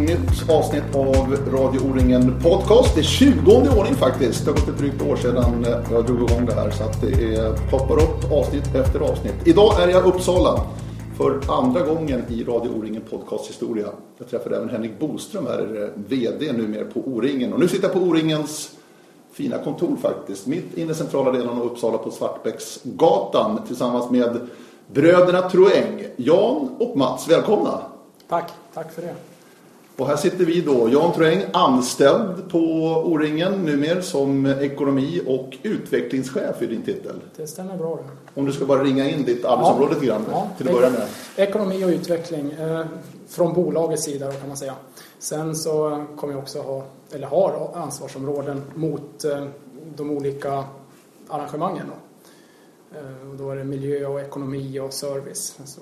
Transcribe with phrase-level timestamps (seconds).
[0.00, 2.94] nytt avsnitt av Radio O-ringen Podcast.
[2.94, 4.44] Det är 20 i ordning faktiskt.
[4.44, 7.00] Det har gått ett drygt år sedan eh, jag drog igång det här så att
[7.00, 9.34] det är, poppar upp avsnitt efter avsnitt.
[9.44, 10.60] Idag är jag i Uppsala
[11.16, 13.86] för andra gången i Radio O-ringen Podcast historia.
[14.18, 17.52] Jag träffade även Henrik Boström här, eh, VD numera på O-ringen.
[17.52, 18.70] Och nu sitter jag på O-ringens
[19.32, 20.46] fina kontor faktiskt.
[20.46, 24.40] Mitt inne i centrala delen av Uppsala på Svartbäcksgatan tillsammans med
[24.86, 27.28] bröderna Troeng, Jan och Mats.
[27.28, 27.82] Välkomna!
[28.28, 29.14] Tack, tack för det.
[30.00, 32.58] Och här sitter vi då, Jan Troeng, anställd på
[33.04, 37.20] O-ringen numera som ekonomi och utvecklingschef i din titel.
[37.36, 38.40] Det stämmer bra det.
[38.40, 41.06] Om du ska bara ringa in ditt arbetsområde lite grann Ja, till att börja med.
[41.36, 42.86] Ekonomi och utveckling eh,
[43.28, 44.74] från bolagets sida kan man säga.
[45.18, 49.44] Sen så kommer jag också ha, eller har ansvarsområden mot eh,
[49.96, 50.64] de olika
[51.28, 51.86] arrangemangen.
[51.86, 52.98] Då.
[52.98, 55.58] Eh, och då är det miljö och ekonomi och service.
[55.64, 55.80] Så,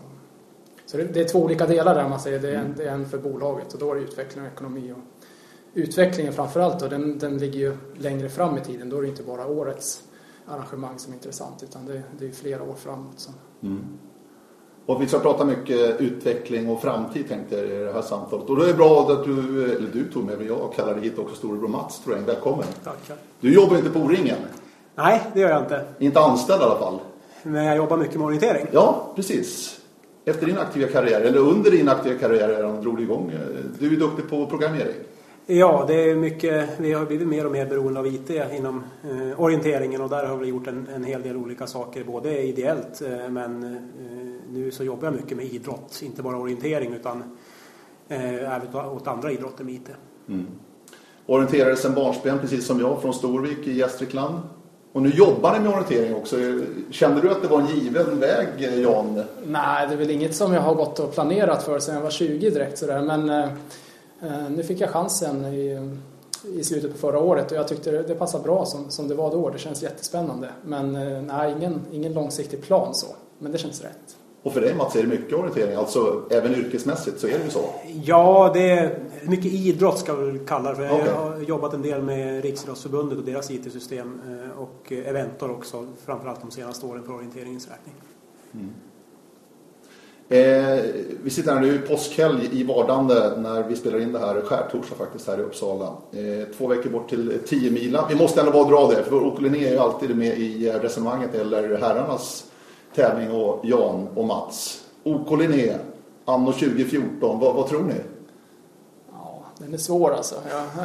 [0.88, 2.38] så det, det är två olika delar där man säger.
[2.38, 4.92] Det är, en, det är en för bolaget och då är det utveckling och ekonomi.
[4.92, 4.98] Och
[5.74, 8.90] utvecklingen framförallt då, den, den ligger ju längre fram i tiden.
[8.90, 10.02] Då är det inte bara årets
[10.46, 13.14] arrangemang som är intressant utan det, det är flera år framåt.
[13.16, 13.30] Så.
[14.86, 18.50] Och vi ska prata mycket utveckling och framtid tänkte jag i det här samtalet.
[18.50, 21.02] Och då är det bra att du, eller du tog med mig, jag kallar dig
[21.02, 22.24] hit också storebror Mats Troeng.
[22.24, 22.66] Välkommen!
[22.84, 23.16] Tackar.
[23.40, 24.38] Du jobbar inte på O-ringen,
[24.94, 25.84] Nej, det gör jag inte.
[25.98, 26.98] inte anställd i alla fall.
[27.42, 28.66] Men jag jobbar mycket med orientering.
[28.72, 29.80] Ja, precis.
[30.28, 33.30] Efter din aktiva karriär, eller under din aktiva karriär drog du igång.
[33.30, 33.38] eh,
[33.78, 34.94] Du är duktig på programmering.
[35.46, 39.40] Ja, det är mycket, vi har blivit mer och mer beroende av IT inom eh,
[39.40, 43.28] orienteringen och där har vi gjort en, en hel del olika saker, både ideellt eh,
[43.30, 43.80] men eh,
[44.52, 47.22] nu så jobbar jag mycket med idrott, inte bara orientering utan
[48.08, 49.88] eh, även åt andra idrotter med IT.
[51.26, 54.40] Orienterade sedan barnsben, precis som jag, från Storvik i Gästrikland.
[54.92, 56.36] Och nu jobbar ni med orientering också.
[56.90, 58.48] Kände du att det var en given väg,
[58.82, 59.22] Jan?
[59.46, 62.10] Nej, det är väl inget som jag har gått och planerat för sedan jag var
[62.10, 63.02] 20 direkt sådär.
[63.02, 63.44] Men eh,
[64.22, 65.90] eh, nu fick jag chansen i,
[66.54, 69.14] i slutet på förra året och jag tyckte det, det passade bra som, som det
[69.14, 69.50] var då.
[69.50, 70.48] Det känns jättespännande.
[70.64, 73.06] Men eh, nej, ingen, ingen långsiktig plan så.
[73.38, 74.16] Men det känns rätt.
[74.42, 77.50] Och för dig Mats är det mycket orientering, alltså även yrkesmässigt så är det ju
[77.50, 77.64] så.
[78.04, 80.84] Ja, det är mycket idrott ska vi kalla det för.
[80.84, 86.40] Jag har jobbat en del med Riksidrottsförbundet och deras IT-system eh, och Eventor också, framförallt
[86.40, 87.94] de senaste åren för orienteringens räkning.
[90.30, 90.84] Eh,
[91.22, 95.26] vi sitter här nu påskhelg i vardande när vi spelar in det här, skärtorsdag faktiskt
[95.26, 95.86] här i Uppsala.
[96.12, 98.06] Eh, två veckor bort till 10 mila.
[98.08, 101.34] Vi måste ändå bara dra det, för Åke Linné är ju alltid med i resonemanget
[101.34, 102.44] eller herrarnas
[102.94, 104.84] tävling och Jan och Mats.
[105.02, 105.76] OK Linné,
[106.24, 107.94] anno 2014, vad, vad tror ni?
[109.12, 110.34] Ja, den är svår alltså.
[110.50, 110.64] Ja.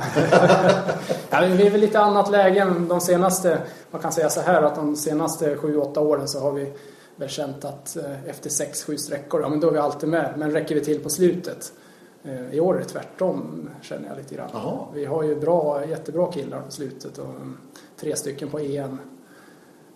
[1.30, 4.64] ja, vi är väl lite annat läge än de senaste, man kan säga så här
[4.64, 6.74] att de senaste 7-8 åren så har vi
[7.16, 10.34] väl känt att eh, efter 6-7 sträckor, ja men då är vi alltid med.
[10.38, 11.74] Men räcker vi till på slutet?
[12.24, 14.50] Eh, I år är det tvärtom känner jag lite grann.
[14.54, 14.86] Jaha.
[14.94, 17.58] Vi har ju bra, jättebra killar på slutet och mm,
[18.00, 19.00] tre stycken på EM.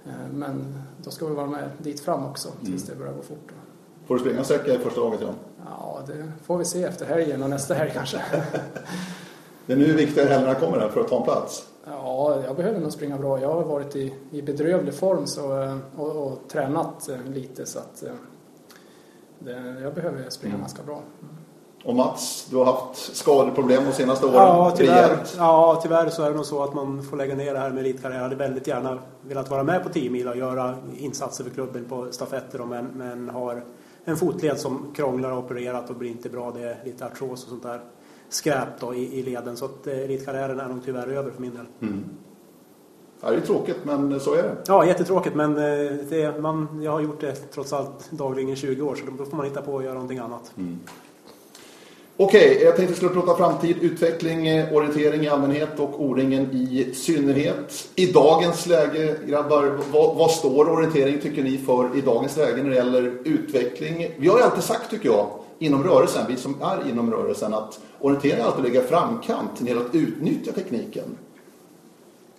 [0.08, 3.52] Eh, Men då ska vi vara med dit fram också tills det börjar gå fort.
[4.08, 5.36] Får du springa en sträcka i första laget Jan?
[5.66, 8.22] Ja, det får vi se efter helgen och nästa helg kanske.
[9.66, 11.68] Det är nu viktigare helgerna kommer här för att ta en plats.
[11.86, 13.42] Ja, jag behöver nog springa bra.
[13.42, 17.80] Jag har varit i, i bedrövlig form så, eh, och, och tränat eh, lite så
[17.80, 18.04] att
[19.40, 21.02] det, jag behöver springa ganska bra.
[21.88, 24.36] Och Mats, du har haft skadeproblem de senaste åren.
[24.36, 27.60] Ja tyvärr, ja, tyvärr så är det nog så att man får lägga ner det
[27.60, 28.18] här med elitkarriär.
[28.18, 31.86] Jag hade väldigt gärna velat vara med på 10 mil och göra insatser för klubben
[31.86, 33.64] på stafetter men, men har
[34.06, 36.52] en fotled som krånglar och opererat och blir inte bra.
[36.52, 37.82] Det är lite artros och sånt där
[38.30, 39.58] skräp då i, i leden.
[39.58, 41.66] Så att eh, elitkarriären är nog tyvärr över för min del.
[43.22, 44.56] Ja, det är tråkigt men så är det.
[44.68, 48.82] Ja, jättetråkigt men eh, det, man, jag har gjort det trots allt dagligen i 20
[48.82, 50.54] år så då får man hitta på att göra någonting annat.
[52.20, 57.90] Okej, jag tänkte skulle prata framtid, utveckling, eh, orientering i allmänhet och O-ringen i synnerhet.
[57.96, 62.70] I dagens läge, grabbar, vad, vad står orientering tycker ni för i dagens läge när
[62.70, 64.08] det gäller utveckling?
[64.18, 65.28] Vi har ju alltid sagt, tycker jag,
[65.60, 69.70] inom rörelsen, vi som är inom rörelsen, att orientering alltid ligger i framkant när det
[69.70, 71.18] gäller att utnyttja tekniken.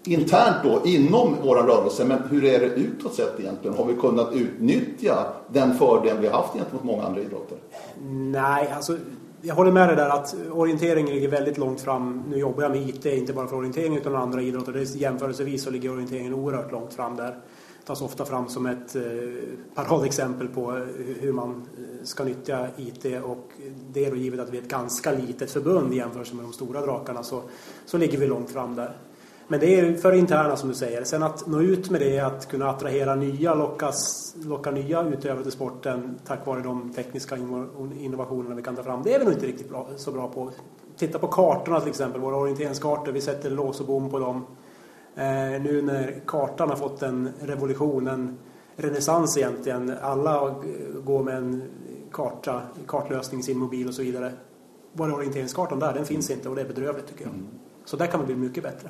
[0.05, 3.77] Internt då, inom våra rörelser, men hur är det utåt sett egentligen?
[3.77, 7.59] Har vi kunnat utnyttja den fördel vi har haft gentemot många andra idrotter?
[8.11, 8.97] Nej, alltså
[9.43, 12.23] jag håller med dig där att orienteringen ligger väldigt långt fram.
[12.29, 14.73] Nu jobbar jag med IT, inte bara för orientering utan andra idrotter.
[14.73, 17.31] Det är jämförelsevis så ligger orienteringen oerhört långt fram där.
[17.31, 19.02] Det tas ofta fram som ett eh,
[19.75, 20.82] paradexempel på eh,
[21.20, 23.52] hur man eh, ska nyttja IT och
[23.93, 26.52] det är då givet att vi är ett ganska litet förbund i jämförelse med de
[26.52, 27.43] stora drakarna så,
[27.87, 28.96] så ligger vi långt fram där.
[29.50, 31.05] Men det är för interna som du säger.
[31.05, 35.53] Sen att nå ut med det, att kunna attrahera nya, lockas, locka nya utövare till
[35.53, 37.37] sporten tack vare de tekniska
[37.99, 39.03] innovationerna vi kan ta fram.
[39.03, 40.50] Det är vi nog inte riktigt bra, så bra på.
[40.97, 43.12] Titta på kartorna till exempel, våra orienteringskartor.
[43.12, 44.47] Vi sätter lås och bom på dem.
[45.15, 48.39] Eh, nu när kartan har fått en revolution, en
[48.77, 49.93] renässans egentligen.
[50.03, 50.55] Alla
[51.05, 51.62] går med en
[52.12, 54.33] karta, kartlösning i sin mobil och så vidare.
[54.93, 57.35] Bara orienteringskartan där, den finns inte och det är bedrövligt tycker jag.
[57.35, 57.47] Mm.
[57.85, 58.89] Så där kan man bli mycket bättre.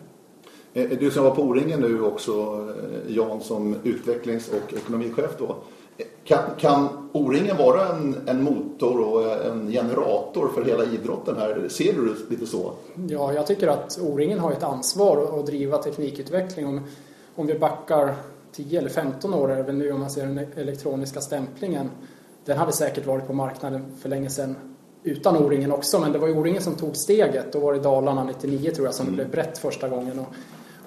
[0.75, 5.57] Eh, du som var på O-ringen nu också, eh, Jan, som utvecklings och ekonomichef då.
[6.25, 11.69] Kan, kan O-ringen vara en, en, motor och en generator för hela idrotten här?
[11.69, 12.73] Ser du det lite så?
[13.09, 16.67] Ja, jag tycker att O-ringen har ett ansvar att driva teknikutveckling.
[16.67, 16.81] Om,
[17.35, 18.15] om vi backar
[18.53, 21.91] 10 eller 15 år är det nu om man ser den elektroniska stämplingen.
[22.45, 24.57] Den hade säkert varit på marknaden för länge sedan
[25.03, 27.53] utan O-ringen också, men det var ju O-ringen som tog steget.
[27.53, 29.17] Då var det Dalarna 99 tror jag som mm.
[29.17, 30.19] blev brett första gången.
[30.19, 30.27] Och,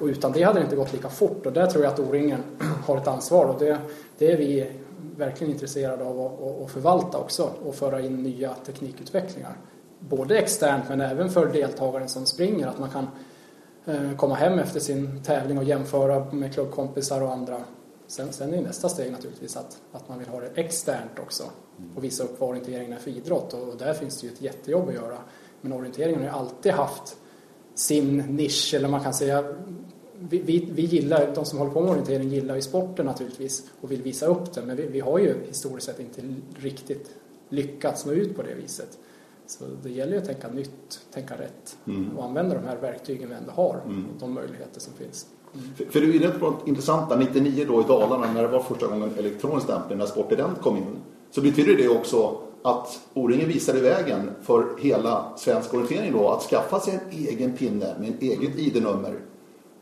[0.01, 1.45] och, utan det hade det inte gått lika fort.
[1.45, 2.43] Och där tror jag att O-ringen
[2.85, 3.45] har ett ansvar.
[3.45, 3.77] Och det,
[4.17, 4.71] det är vi
[5.17, 7.49] verkligen intresserade av att, att förvalta också.
[7.65, 9.57] Och föra in nya teknikutvecklingar.
[9.99, 13.07] Både externt men även för deltagaren som springer, att man kan
[13.85, 17.57] eh, komma hem efter sin tävling och jämföra med klubbkompisar och andra.
[18.07, 21.43] Sen, sen är nästa steg naturligtvis att, att man vill ha det externt också.
[21.95, 23.53] Och visa upp vad orienteringen är för idrott.
[23.53, 25.17] Och där finns det ju ett jättejobb att göra.
[25.61, 27.17] Men orienteringen har ju alltid haft
[27.75, 29.43] sin nisch, eller man kan säga
[30.29, 33.91] vi, vi, vi, gillar, de som håller på med orientering gillar ju sporten naturligtvis och
[33.91, 36.21] vill visa upp den men vi, vi har ju historiskt sett inte
[36.55, 37.11] riktigt
[37.49, 38.97] lyckats nå ut på det viset.
[39.45, 42.17] Så det gäller ju att tänka nytt, tänka rätt mm.
[42.17, 44.05] och använda de här verktygen vi ändå har mm.
[44.05, 45.27] och de möjligheter som finns.
[45.53, 45.65] Mm.
[45.75, 48.59] För, för, du är inne på något intressant 99 då i Dalarna när det var
[48.59, 50.97] första gången elektronisk stämpling när Sportident kom in
[51.31, 56.79] så betyder det också att O-ringen visade vägen för hela svensk orientering då att skaffa
[56.79, 59.19] sig en egen pinne med en eget ID-nummer.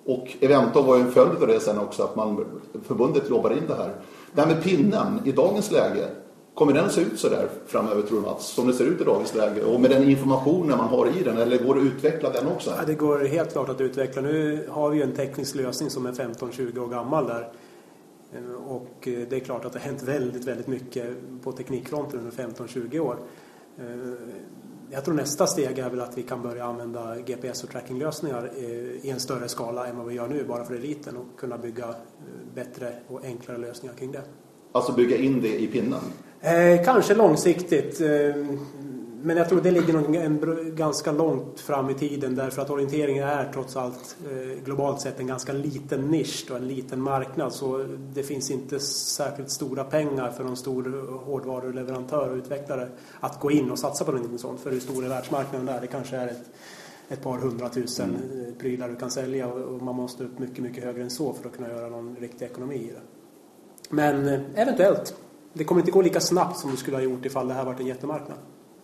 [0.10, 2.46] Och Evento var ju en följd av det sen också att man,
[2.88, 3.92] förbundet jobbar in det här.
[4.32, 6.10] Det här med pinnen i dagens läge,
[6.54, 8.48] kommer den att se ut så där framöver tror du Mats?
[8.48, 11.38] Som det ser ut i dagens läge och med den informationen man har i den
[11.38, 12.74] eller går det att utveckla den också?
[12.78, 14.22] Ja, det går helt klart att utveckla.
[14.22, 17.52] Nu har vi ju en teknisk lösning som är 15-20 år gammal där
[18.34, 21.06] eh, och eh, det är klart att det har hänt väldigt, väldigt mycket
[21.44, 23.18] på teknikfronten under 15-20 år.
[23.78, 23.86] Eh,
[24.90, 28.50] Eh, jag tror nästa steg är väl att vi kan börja använda GPS och trackinglösningar
[29.02, 31.96] i en större skala än vad vi gör nu bara för eliten och kunna bygga
[32.56, 34.22] bättre och enklare lösningar kring det.
[34.72, 36.00] Alltså bygga in det i pinnen?
[36.42, 38.02] Eh, kanske långsiktigt.
[38.02, 38.10] Eh,
[39.22, 43.28] men jag tror det ligger nog en, ganska långt fram i tiden därför att orienteringen
[43.28, 47.86] är trots allt eh, globalt sett en ganska liten nisch och en liten marknad så
[48.14, 52.90] det finns inte särskilt stora pengar för någon stor hårdvaruleverantör och utvecklare
[53.20, 55.82] att gå in och satsa på någonting sånt för hur stor är världsmarknaden där?
[55.82, 56.50] Det kanske är ett,
[57.10, 58.46] ett par hundratusen mm.
[58.46, 61.50] Eh, prylar du kan sälja och man måste upp mycket, mycket högre än så för
[61.50, 63.02] att kunna göra någon riktig ekonomi i det.
[63.90, 65.16] Men eh, eventuellt.
[65.54, 67.80] Det kommer inte gå lika snabbt som det skulle ha gjort ifall det här varit
[67.80, 68.38] en jättemarknad.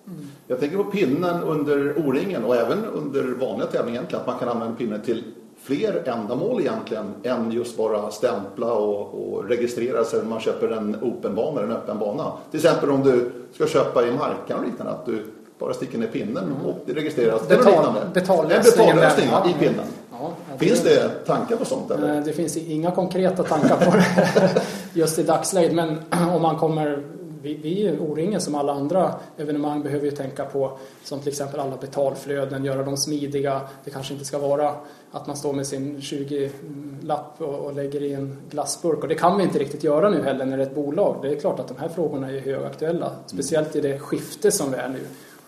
[0.07, 0.28] Mm.
[0.48, 4.21] Jag tänker på pinnen under O-ringen och även under vanliga tävlingar egentligen.
[4.21, 5.24] Att man kan använda pinnen till
[5.64, 10.95] fler ändamål egentligen än just bara stämpla och, och registrera sig när man köper en
[11.02, 12.31] open-bana eller en öppen bana.
[12.52, 14.94] Till exempel om du ska köpa i marknaden och liknande.
[14.94, 15.26] Att du
[15.59, 16.66] bara sticker ner pinnen mm.
[16.66, 17.47] och det registreras.
[17.47, 19.85] Betal, betallösning, en betallösning i pinnen.
[20.12, 21.92] Ja, det finns det tankar på sånt?
[21.92, 22.21] Eller?
[22.21, 24.62] Det finns inga konkreta tankar på det
[25.00, 25.74] just i dagsläget.
[25.76, 25.97] Men
[26.35, 27.04] om man kommer
[27.45, 31.78] vi, vi O-ringen som alla andra evenemang behöver ju tänka på som till exempel alla
[31.78, 33.61] betalflöden, göra dem smidiga.
[33.83, 34.75] Det kanske inte ska vara
[35.11, 39.37] att man står med sin 20-lapp och, och lägger i en glassburk och det kan
[39.37, 41.19] vi inte riktigt göra nu heller när det är ett bolag.
[41.21, 44.78] Det är klart att de här frågorna är högaktuella, speciellt i det skifte som vi
[44.78, 44.99] är nu.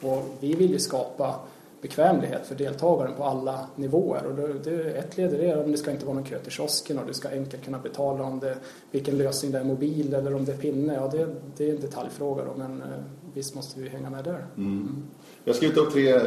[0.10, 1.36] Och vi vill ju skapa
[1.82, 4.26] bekvämlighet för deltagaren på alla nivåer.
[4.26, 6.40] Och det, det, ett led i det är om det ska inte vara någon kö
[6.40, 8.58] till kiosken och du ska enkelt kunna betala om det,
[8.92, 10.94] vilken lösning det är, mobil eller om det är pinne.
[10.94, 12.88] Ja, det, det är en detaljfråga då, men eh,
[13.34, 14.46] visst måste vi hänga med där.
[14.58, 14.72] Mm.
[14.72, 15.04] Mm.
[15.44, 16.22] Jag har skrivit upp tre eh,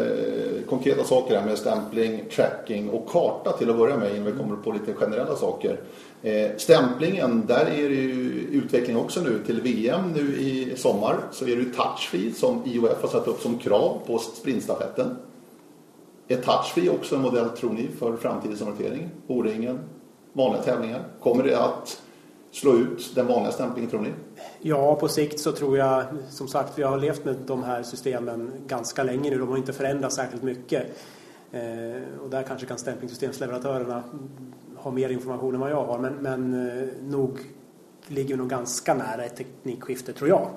[0.68, 4.56] konkreta saker här med stämpling, tracking och karta till att börja med innan vi kommer
[4.56, 5.80] på lite generella saker.
[6.22, 11.16] Eh, stämplingen, där är det ju utveckling också nu till VM nu i sommar.
[11.32, 15.16] Så är det ju touchfeed som IOF har satt upp som krav på sprintstafetten.
[16.30, 19.10] Är touchfree också en modell, tror ni, för framtidens orientering?
[19.26, 19.78] O-ringen,
[20.32, 21.04] vanliga tävlingar.
[21.20, 22.02] Kommer det att
[22.50, 24.12] slå ut den vanliga stämplingen, tror ni?
[24.60, 28.52] Ja, på sikt så tror jag, som sagt, vi har levt med de här systemen
[28.66, 29.38] ganska länge nu.
[29.38, 30.82] De har inte förändrats särskilt mycket.
[31.52, 34.02] Eh, och där kanske kan stämplingssystemsleverantörerna
[34.76, 35.98] ha mer information än vad jag har.
[35.98, 37.38] Men, men eh, nog
[38.06, 40.48] ligger vi nog ganska nära ett teknikskifte, tror jag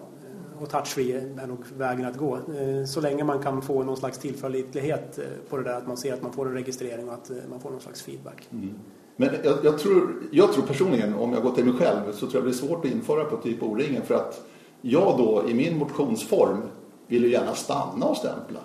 [0.61, 2.35] och touchfree är nog vägen att gå.
[2.35, 5.97] Eh, så länge man kan få någon slags tillförlitlighet eh, på det där, att man
[5.97, 8.47] ser att man får en registrering och att man får någon slags feedback.
[8.51, 8.75] Mm.
[9.15, 12.33] Men jag, jag, tror, jag tror personligen, om jag går till mig själv, så tror
[12.33, 14.41] jag det blir svårt att införa på typ O-ringen för att
[14.81, 16.61] jag då i min motionsform
[17.07, 18.59] vill ju gärna stanna och stämpla.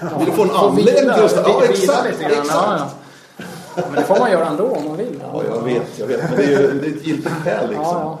[0.00, 1.48] Ja, vill få en anledning till att stanna.
[1.48, 2.20] Ja, exakt.
[2.20, 2.96] exakt.
[3.76, 5.22] Men det får man göra ändå om man vill.
[5.32, 6.22] Ja, jag vet, jag vet.
[6.22, 7.84] Men det är ju det är ett giltigt skäl liksom.
[7.84, 8.18] Ja,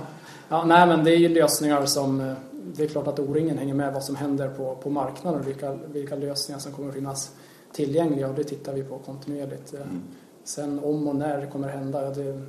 [0.48, 0.56] ja.
[0.56, 2.34] ja, nej, men det är ju lösningar som...
[2.76, 5.72] Det är klart att O-ringen hänger med vad som händer på, på marknaden och vilka,
[5.72, 7.32] vilka lösningar som kommer att finnas
[7.72, 9.74] tillgängliga och det tittar vi på kontinuerligt.
[9.74, 10.02] Mm.
[10.44, 12.40] Sen om och när det kommer att hända, det,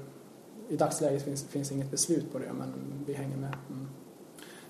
[0.70, 2.74] i dagsläget finns, finns inget beslut på det men
[3.06, 3.56] vi hänger med.
[3.70, 3.88] Mm.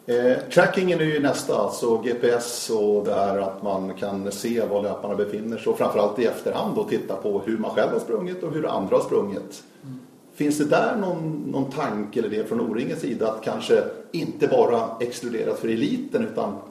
[0.07, 4.83] Eh, trackingen är ju nästa, alltså GPS och det här att man kan se var
[4.83, 8.43] löparna befinner sig och framförallt i efterhand och titta på hur man själv har sprungit
[8.43, 9.63] och hur andra har sprungit.
[9.83, 9.99] Mm.
[10.35, 14.89] Finns det där någon, någon tanke eller det från O-ringens sida att kanske inte bara
[14.99, 16.61] exkluderat för eliten utan ja,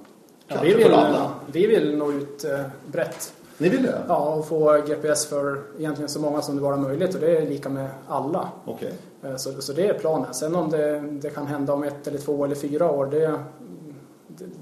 [0.49, 1.31] kanske vi vill, för alla?
[1.53, 3.33] Vi vill nå ut eh, brett.
[3.59, 4.03] Ni vill det?
[4.09, 7.37] Ja, och få GPS för egentligen så många som det bara är möjligt och det
[7.37, 8.49] är lika med alla.
[8.67, 8.93] Okay.
[9.23, 10.35] Eh, så, så det är planen.
[10.35, 13.41] Sen om det, det kan hända om ett eller två eller fyra år, det,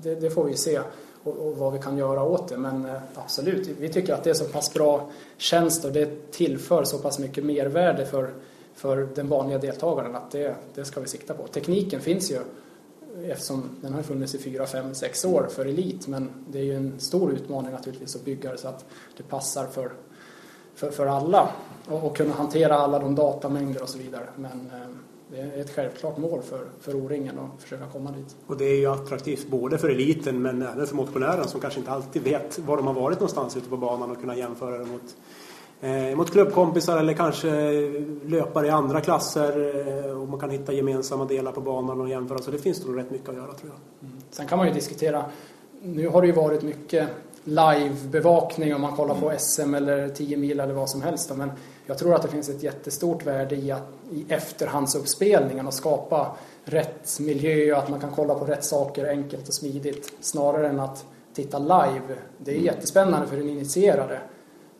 [0.02, 0.80] det, det får vi se
[1.24, 2.56] och, och, vad vi kan göra åt det.
[2.56, 6.84] Men eh, absolut, vi tycker att det är så pass bra tjänst och det tillför
[6.84, 8.30] så pass mycket mervärde för,
[8.74, 11.46] för den vanliga deltagaren att det, det ska vi sikta på.
[11.46, 12.38] Tekniken finns ju
[13.24, 16.76] eftersom den har funnits i fyra, fem, sex år för elit men det är ju
[16.76, 18.84] en stor utmaning naturligtvis att bygga det så att
[19.16, 19.92] det passar för,
[20.74, 21.48] för, för alla
[21.88, 24.26] och, och kunna hantera alla de datamängder och så vidare.
[24.36, 24.88] Men eh,
[25.30, 28.36] det är ett självklart mål för, för O-ringen att försöka komma dit.
[28.46, 31.90] Och det är ju attraktivt både för eliten men även för motionären som kanske inte
[31.90, 35.16] alltid vet var de har varit någonstans ute på banan och kunna jämföra det mot,
[35.82, 37.50] eh, mot klubbkompisar eller kanske
[38.26, 39.72] löpare i andra klasser
[40.06, 42.38] eh, och man kan hitta gemensamma delar på banan och jämföra.
[42.38, 44.08] Så det finns nog rätt mycket att göra tror jag.
[44.08, 44.22] Mm.
[44.30, 45.24] Sen kan man ju diskutera,
[45.82, 47.08] nu har det ju varit mycket
[47.44, 51.36] livebevakning om man kollar på SM eller 10 mil eller vad som helst.
[51.36, 51.50] Men
[51.86, 57.20] jag tror att det finns ett jättestort värde i, att, i efterhandsuppspelningen och skapa rätt
[57.20, 61.04] miljö och att man kan kolla på rätt saker enkelt och smidigt snarare än att
[61.34, 62.16] titta live.
[62.38, 64.20] Det är jättespännande för den initierade.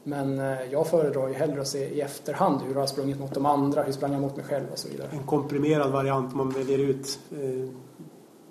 [0.05, 3.35] Men eh, jag föredrar ju hellre att se i efterhand hur jag har sprungit mot
[3.35, 5.09] de andra, hur sprang jag mot mig själv och så vidare.
[5.11, 7.69] En komprimerad variant, man väljer ut eh,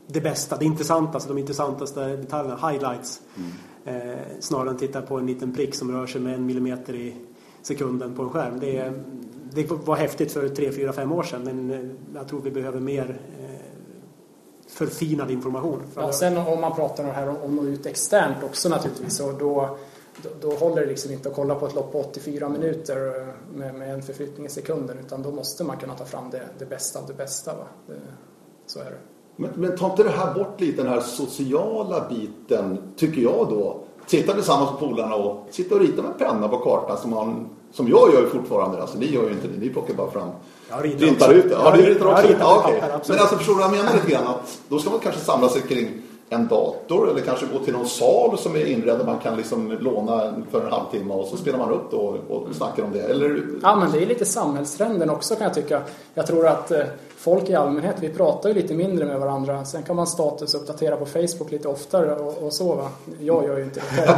[0.07, 3.21] det bästa, det intressantaste, de intressantaste detaljerna, highlights.
[3.37, 3.51] Mm.
[3.85, 7.15] Eh, snarare än titta på en liten prick som rör sig med en millimeter i
[7.61, 8.59] sekunden på en skärm.
[8.59, 8.93] Det,
[9.53, 12.79] det var häftigt för tre, fyra, fem år sedan men eh, jag tror vi behöver
[12.79, 13.61] mer eh,
[14.67, 15.81] förfinad information.
[15.95, 19.19] Ja, sen om man pratar om det här om att nå ut externt också naturligtvis
[19.19, 19.77] och då,
[20.23, 23.75] då, då, håller det liksom inte att kolla på ett lopp på 84 minuter med,
[23.75, 26.99] med en förflyttning i sekunden utan då måste man kunna ta fram det, det bästa
[26.99, 27.53] av det bästa.
[27.53, 27.65] Va?
[27.87, 27.93] Det,
[28.65, 28.97] så är det.
[29.35, 33.83] Men, men tar inte det här bort lite den här sociala biten, tycker jag då?
[34.05, 37.87] Sitta tillsammans med polarna och sitta och rita med penna på kartan som, man, som
[37.87, 38.81] jag gör fortfarande.
[38.81, 40.29] Alltså, ni gör ju inte det, ni plockar bara fram
[40.71, 41.55] jag ritar ut det.
[41.55, 42.35] Ja, du ritar också.
[42.39, 42.81] Ja, okay.
[43.07, 44.27] Men alltså förstår du vad jag menar lite grann?
[44.27, 46.01] Att då ska man kanske samla sig kring
[46.33, 49.71] en dator eller kanske gå till någon sal som är inredd där man kan liksom
[49.71, 53.01] låna för en halvtimme och så spelar man upp då och snackar om det.
[53.01, 53.43] Eller...
[53.61, 55.81] Ja, men det är lite samhällstrenden också kan jag tycka.
[56.13, 56.83] Jag tror att eh,
[57.17, 59.65] folk i allmänhet, vi pratar ju lite mindre med varandra.
[59.65, 62.89] Sen kan man statusuppdatera på Facebook lite oftare och, och så va.
[63.19, 64.17] Jag gör ju inte det själv.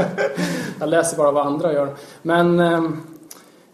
[0.80, 1.94] jag läser bara vad andra gör.
[2.22, 2.82] Men eh,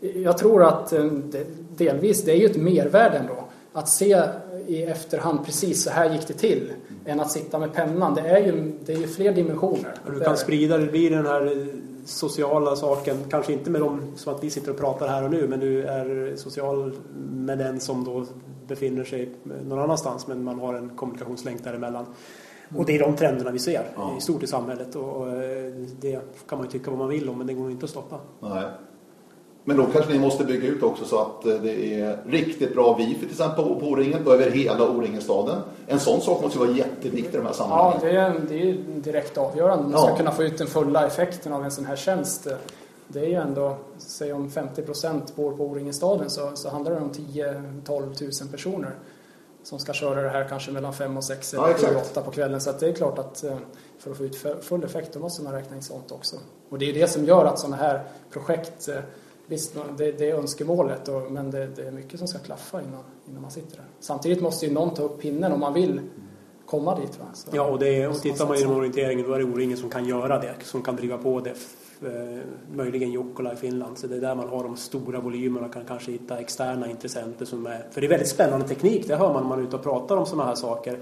[0.01, 3.45] jag tror att eh, det, delvis, det är ju ett mervärde ändå.
[3.73, 4.23] Att se
[4.67, 6.73] i efterhand precis så här gick det till
[7.09, 8.15] än att sitta med pennan.
[8.15, 9.95] Det är ju, det är ju fler dimensioner.
[10.07, 11.67] Du kan sprida, det blir den här
[12.05, 15.49] sociala saken, kanske inte med dem som att vi sitter och pratar här och nu,
[15.49, 16.93] men du är social
[17.31, 18.27] med den som då
[18.67, 19.35] befinner sig
[19.65, 22.07] någon annanstans, men man har en kommunikationslänk däremellan.
[22.77, 24.15] Och det är de trenderna vi ser ja.
[24.19, 27.39] i stort i samhället och eh, det kan man ju tycka vad man vill om,
[27.39, 28.21] men det går inte att stoppa.
[28.41, 28.65] Nej.
[29.69, 32.97] Men då kanske ni måste bygga ut också så att eh, det är riktigt bra
[32.97, 35.61] wifi till exempel på O-ringen och över hela O-ringen-staden.
[35.87, 38.01] En sån sak måste vara jätteviktig i de här sammanhangen.
[38.03, 39.89] Ja, det är, det är direkt avgörande.
[39.89, 40.17] Man ska ja.
[40.17, 42.49] kunna få ut den fulla effekten av en sån här tjänst.
[43.09, 47.01] Det är ju ändå, säg om 50 procent bor på O-ringen-staden så, så handlar det
[47.01, 48.95] om 10-12 tusen personer
[49.63, 52.61] som ska köra det här kanske mellan 5 och 6 eller ja, 8 på kvällen.
[52.61, 53.57] Så det är klart att eh,
[53.99, 56.37] för att få ut full effekt då måste man räkna in sånt också.
[56.69, 58.97] Och det är det som gör att sådana här projekt eh,
[59.51, 63.03] Visst, det, det är önskemålet och, men det, det, är mycket som ska klaffa innan,
[63.29, 63.85] innan man sitter där.
[64.01, 66.01] Samtidigt måste ju någon ta upp pinnen om man vill
[66.67, 67.19] komma dit.
[67.19, 67.25] Va?
[67.35, 70.05] Så ja, och, det, och tittar man inom orienteringen då är det O-ringen som kan
[70.05, 71.55] göra det, som kan driva på det.
[72.03, 72.39] Eh,
[72.73, 76.13] möjligen Jukkola i Finland, så det är där man har de stora volymerna kan kanske
[76.13, 77.87] hitta externa intressenter som är...
[77.91, 80.17] För det är väldigt spännande teknik, det hör man när man är ute och pratar
[80.17, 80.99] om sådana här saker.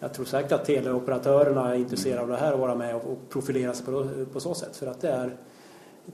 [0.00, 3.74] jag tror säkert att teleoperatörerna är intresserade av det här och vara med och profilera
[3.74, 4.76] sig på, på så sätt.
[4.76, 5.36] För att det är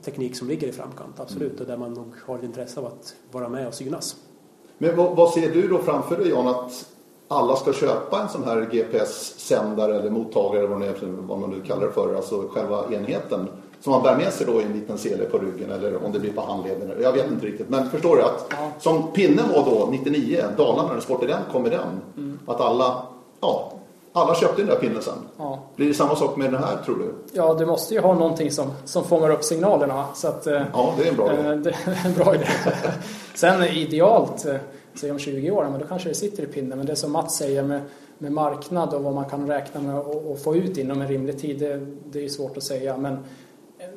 [0.01, 1.51] teknik som ligger i framkant, absolut.
[1.51, 1.61] Mm.
[1.61, 4.15] Och där man nog har ett intresse av att vara med och synas.
[4.77, 6.47] Men vad, vad ser du då framför dig Jan?
[6.47, 6.85] Att
[7.27, 11.85] alla ska köpa en sån här GPS-sändare eller mottagare, vad, är, vad man nu kallar
[11.85, 13.47] det för, alltså själva enheten
[13.81, 16.19] som man bär med sig då i en liten sele på ryggen eller om det
[16.19, 16.91] blir på handleden.
[17.01, 17.69] Jag vet inte riktigt.
[17.69, 18.71] Men förstår du att ja.
[18.79, 22.01] som pinnen var då 99, Dalarna när Sport den kommer den.
[22.17, 22.39] Mm.
[22.45, 23.05] Att alla,
[23.41, 23.73] ja,
[24.13, 25.13] alla köpte den där pinnen sen.
[25.37, 25.59] Ja.
[25.75, 27.13] Blir det samma sak med den här tror du?
[27.33, 30.05] Ja, du måste ju ha någonting som, som fångar upp signalerna.
[30.15, 31.49] Så att, eh, ja, det är en bra idé.
[31.49, 32.45] Eh, det är en bra idé.
[33.35, 34.55] sen idealt, eh,
[34.93, 36.77] säg om 20 år, men då kanske det sitter i pinnen.
[36.77, 37.81] Men det som Mats säger med,
[38.17, 41.59] med marknad och vad man kan räkna med att få ut inom en rimlig tid,
[41.59, 42.97] det, det är svårt att säga.
[42.97, 43.17] Men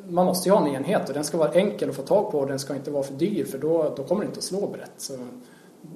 [0.08, 2.38] man måste ju ha en enhet och den ska vara enkel att få tag på
[2.38, 4.66] och den ska inte vara för dyr för då, då kommer det inte att slå
[4.66, 4.92] brett.
[4.96, 5.12] Så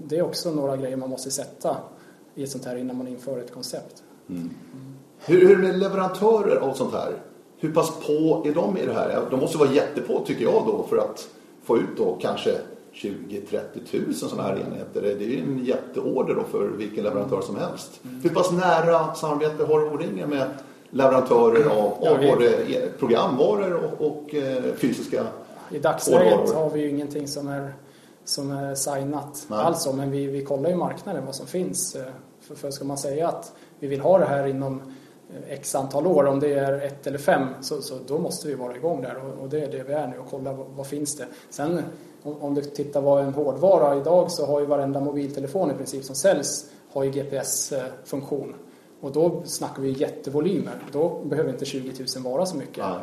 [0.04, 1.76] det är också några grejer man måste sätta
[2.34, 4.02] i ett sånt här innan man inför ett koncept.
[4.28, 4.50] Mm.
[5.18, 7.12] Hur, hur är leverantörer av sånt här?
[7.58, 9.22] Hur pass på är de i det här?
[9.30, 11.28] De måste vara jättepå tycker jag då för att
[11.64, 12.58] få ut då kanske
[12.92, 15.02] 20-30 000 sådana här enheter.
[15.02, 18.00] Det är ju en jätteorder då för vilken leverantör som helst.
[18.04, 18.20] Mm.
[18.22, 20.48] Hur pass nära samarbete har O-ringen med
[20.90, 22.52] leverantörer av, av både
[22.98, 25.26] programvaror och, och eh, fysiska
[25.70, 27.74] I dagsläget har vi ju ingenting som är,
[28.24, 29.58] som är signat Nej.
[29.58, 31.96] alls men vi, vi kollar ju marknaden vad som finns.
[31.96, 32.02] Eh,
[32.40, 34.80] för, för ska man säga att vi vill ha det här inom
[35.30, 38.54] eh, x antal år, om det är ett eller fem, så, så då måste vi
[38.54, 40.86] vara igång där och, och det är det vi är nu och kolla vad, vad
[40.86, 41.26] finns det.
[41.50, 41.82] Sen
[42.22, 46.04] om, om, du tittar vad en hårdvara idag så har ju varenda mobiltelefon i princip
[46.04, 48.54] som säljs har ju GPS-funktion.
[49.00, 50.74] Och då snackar vi jättevolymer.
[50.92, 52.78] Då behöver inte 20 000 vara så mycket.
[52.78, 53.00] Ja.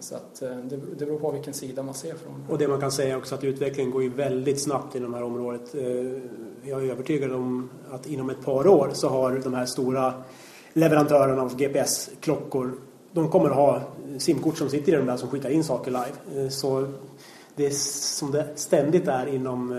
[0.00, 2.46] Så att eh, det, det beror på vilken sida man ser från.
[2.50, 5.24] Och det man kan säga också att utvecklingen går ju väldigt snabbt inom det här
[5.24, 5.74] området.
[6.64, 10.14] Eh, jag är övertygad om att inom ett par år så har de här stora
[10.72, 12.72] leverantörerna av GPS-klockor
[13.12, 13.80] de kommer att ha
[14.18, 16.42] simkort som sitter i de där som skickar in saker live.
[16.42, 16.86] Eh, så
[17.56, 19.72] det är som det ständigt är inom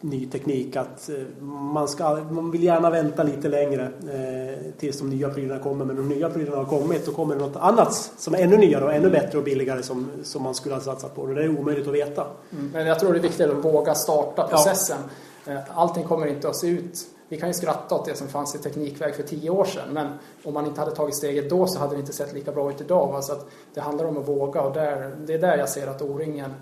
[0.00, 5.10] ny teknik att eh, man, ska, man vill gärna vänta lite längre eh, tills de
[5.10, 5.84] nya prylarna kommer.
[5.84, 8.84] Men de nya prylarna har kommit då kommer det något annat som är ännu nyare
[8.84, 11.22] och ännu bättre och billigare som, som man skulle ha satsat på.
[11.22, 12.26] Och det är omöjligt att veta.
[12.52, 12.70] Mm.
[12.72, 14.98] Men jag tror det är viktigt att våga starta processen.
[15.02, 15.10] Ja.
[15.46, 18.54] Eh, allting kommer inte att se ut vi kan ju skratta åt det som fanns
[18.54, 21.78] i Teknikväg för tio år sedan men om man inte hade tagit steget då så
[21.78, 23.24] hade det inte sett lika bra ut idag.
[23.24, 26.02] Så att det handlar om att våga och där, det är där jag ser att
[26.02, 26.54] O-ringen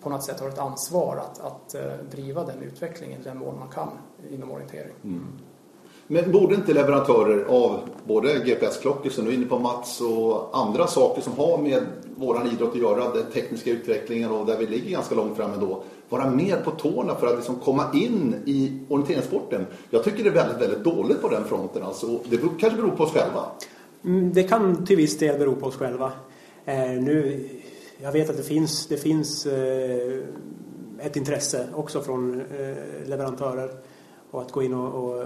[0.00, 3.58] på något sätt har ett ansvar att, att eh, driva den utvecklingen i den mån
[3.58, 3.88] man kan
[4.30, 4.94] inom orientering.
[5.04, 5.38] Mm.
[6.06, 10.86] Men borde inte leverantörer av både GPS-klockor som du är inne på Mats och andra
[10.86, 11.82] saker som har med
[12.16, 15.82] våran idrott att göra, den tekniska utvecklingen och där vi ligger ganska långt fram ändå,
[16.08, 19.66] vara mer på tårna för att liksom komma in i orienteringssporten?
[19.90, 21.82] Jag tycker det är väldigt, väldigt dåligt på den fronten.
[21.82, 23.42] Alltså, det kanske beror på oss själva?
[24.04, 26.12] Mm, det kan till viss del bero på oss själva.
[26.64, 27.48] Eh, nu
[27.98, 30.18] jag vet att det finns, det finns eh,
[30.98, 33.70] ett intresse också från eh, leverantörer
[34.30, 35.24] och att gå in och, och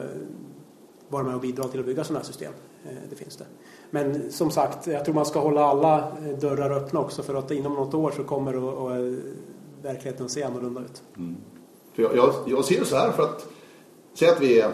[1.10, 2.52] vara med och bidra till att bygga sådana här system.
[2.84, 3.44] Eh, det finns det.
[3.90, 7.74] Men som sagt, jag tror man ska hålla alla dörrar öppna också för att inom
[7.74, 8.90] något år så kommer och, och
[9.82, 11.02] verkligheten att se annorlunda ut.
[11.16, 11.36] Mm.
[11.92, 13.46] För jag, jag, jag ser det så här för att
[14.14, 14.70] säg att vi är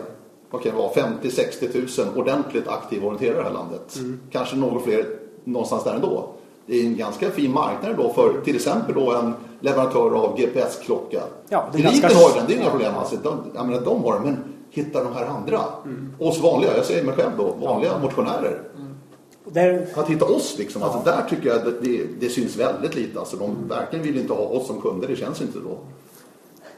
[0.50, 3.96] vad kan det vara, 50-60 000 ordentligt aktiva orienterare i det här landet.
[3.96, 4.20] Mm.
[4.30, 5.06] Kanske något fler
[5.44, 9.34] någonstans där ändå det är en ganska fin marknad då för till exempel då en
[9.60, 11.22] leverantör av GPS-klocka.
[11.48, 12.18] Ja, Eliten ganska...
[12.18, 12.94] har den, det är inga problem.
[12.98, 14.36] Alltså, de, jag menar, de har den, men
[14.76, 15.60] hitta de här andra.
[15.84, 16.12] Mm.
[16.18, 17.98] Oss vanliga, jag säger mig själv då, vanliga ja.
[17.98, 18.60] motionärer.
[18.76, 18.94] Mm.
[19.44, 19.86] Där...
[19.94, 21.12] Att hitta oss liksom, alltså, ja.
[21.12, 23.18] alltså, där tycker jag att det, det, syns väldigt lite.
[23.18, 23.68] Alltså, de mm.
[23.68, 25.78] verkligen vill inte ha oss som kunder, det känns inte då.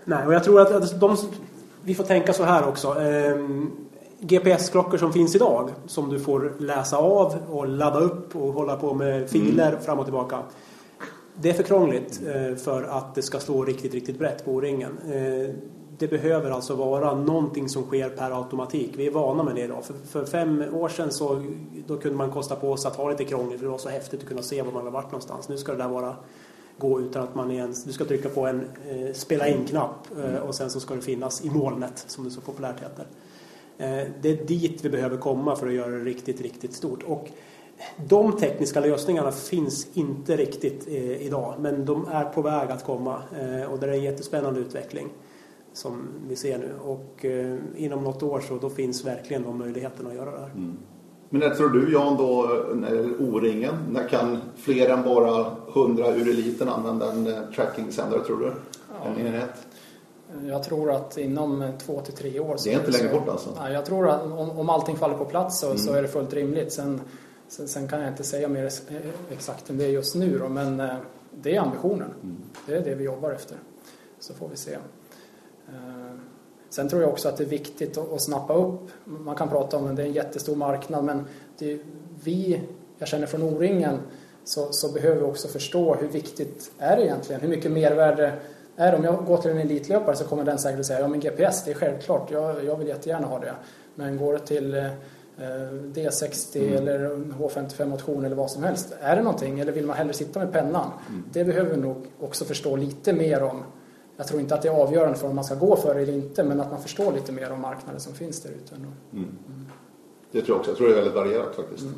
[0.05, 1.17] Nej, och jag tror att, att de,
[1.85, 2.89] vi får tänka så här också.
[3.01, 3.71] Ehm,
[4.21, 8.95] GPS-klockor som finns idag som du får läsa av och ladda upp och hålla på
[8.95, 9.81] med filer mm.
[9.81, 10.39] fram och tillbaka.
[11.35, 14.99] Det är för krångligt eh, för att det ska slå riktigt, riktigt brett på O-ringen.
[15.13, 15.55] Eh,
[15.99, 18.93] det behöver alltså vara någonting som sker per automatik.
[18.97, 19.85] Vi är vana med det idag.
[19.85, 21.45] För, för fem år sedan så
[21.87, 24.21] då kunde man kosta på sig att ha lite krångligt för det var så häftigt
[24.21, 25.49] att kunna se var man har varit någonstans.
[25.49, 26.17] Nu ska det där vara
[26.79, 27.85] gå utan att man ens...
[27.85, 31.45] Du ska trycka på en eh, spela in-knapp eh, och sen så ska det finnas
[31.45, 33.07] i molnet som det så populärt heter.
[33.79, 37.03] Eh, det är dit vi behöver komma för att göra det riktigt, riktigt stort.
[37.03, 37.29] Och
[38.09, 43.23] de tekniska lösningarna finns inte riktigt eh, idag, men de är på väg att komma
[43.41, 45.09] eh, och det är en jättespännande utveckling
[45.73, 46.73] som vi ser nu.
[46.85, 47.25] Och
[47.77, 50.51] inom något år så då finns verkligen de möjligheterna att göra det här.
[50.51, 50.77] Mm.
[51.31, 52.43] Men när tror du Jan då,
[53.19, 58.53] O-ringen, när kan fler än bara 100 ur eliten använda en trackingsändare tror du?
[58.89, 59.11] Ja.
[59.11, 59.67] En enhet?
[60.47, 62.57] Jag tror att inom två till tre år...
[62.65, 63.51] Det är inte längre så, bort alltså?
[63.61, 65.79] Nej, jag tror att om, om allting faller på plats så, mm.
[65.79, 66.73] så är det fullt rimligt.
[66.73, 67.01] Sen,
[67.49, 68.71] sen, sen, kan jag inte säga mer
[69.31, 70.97] exakt än det just nu då, men eh,
[71.43, 72.11] det är ambitionen.
[72.23, 72.37] Mm.
[72.67, 73.57] Det är det vi jobbar efter.
[74.19, 74.79] Så får vi se.
[75.69, 76.15] Eh,
[76.69, 78.91] sen tror jag också att det är viktigt att, att snappa upp.
[79.05, 81.25] Man kan prata om att det är en jättestor marknad men
[81.59, 81.81] det,
[82.25, 82.61] vi,
[82.99, 84.01] jag känner från O-ringen
[84.45, 87.41] så, så behöver vi också förstå hur viktigt är det egentligen?
[87.41, 88.33] Hur mycket mervärde
[88.77, 88.99] är det?
[88.99, 91.71] Om jag går till en elitlöpare så kommer den säkert säga ja men GPS det
[91.71, 93.55] är självklart, jag, jag vill jättegärna ha det.
[93.95, 94.91] Men går det till eh,
[95.93, 96.75] D60 mm.
[96.77, 98.95] eller H55 motion eller vad som helst.
[99.01, 100.91] Är det någonting eller vill man hellre sitta med pennan?
[101.09, 101.25] Mm.
[101.33, 103.65] Det behöver vi nog också förstå lite mer om.
[104.19, 106.13] Jag tror inte att det är avgörande för om man ska gå för det eller
[106.13, 108.75] inte men att man förstår lite mer om marknaden som finns där ute.
[108.75, 108.89] Mm.
[109.13, 109.67] mm.
[110.31, 110.71] Det tror jag också.
[110.71, 111.83] Jag tror det är väldigt varierat faktiskt.
[111.83, 111.95] Mm.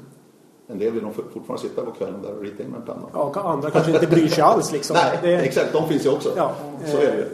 [0.66, 3.08] En del vill nog fortfarande sitta på kvällen där och rita in med en penna.
[3.12, 4.96] Ja, andra kanske inte bryr sig alls liksom.
[4.96, 5.34] Nej, det...
[5.34, 5.72] exakt.
[5.72, 6.32] De finns ju också.
[6.36, 6.54] Ja.
[6.86, 7.24] Så är det ju.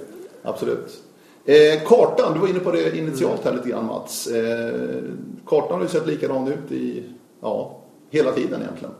[0.43, 1.03] Absolut.
[1.45, 4.27] Eh, kartan, du var inne på det initialt här lite grann Mats.
[4.27, 5.03] Eh,
[5.47, 7.05] kartan har ju sett likadan ut i,
[7.41, 7.79] ja,
[8.11, 8.95] hela tiden egentligen.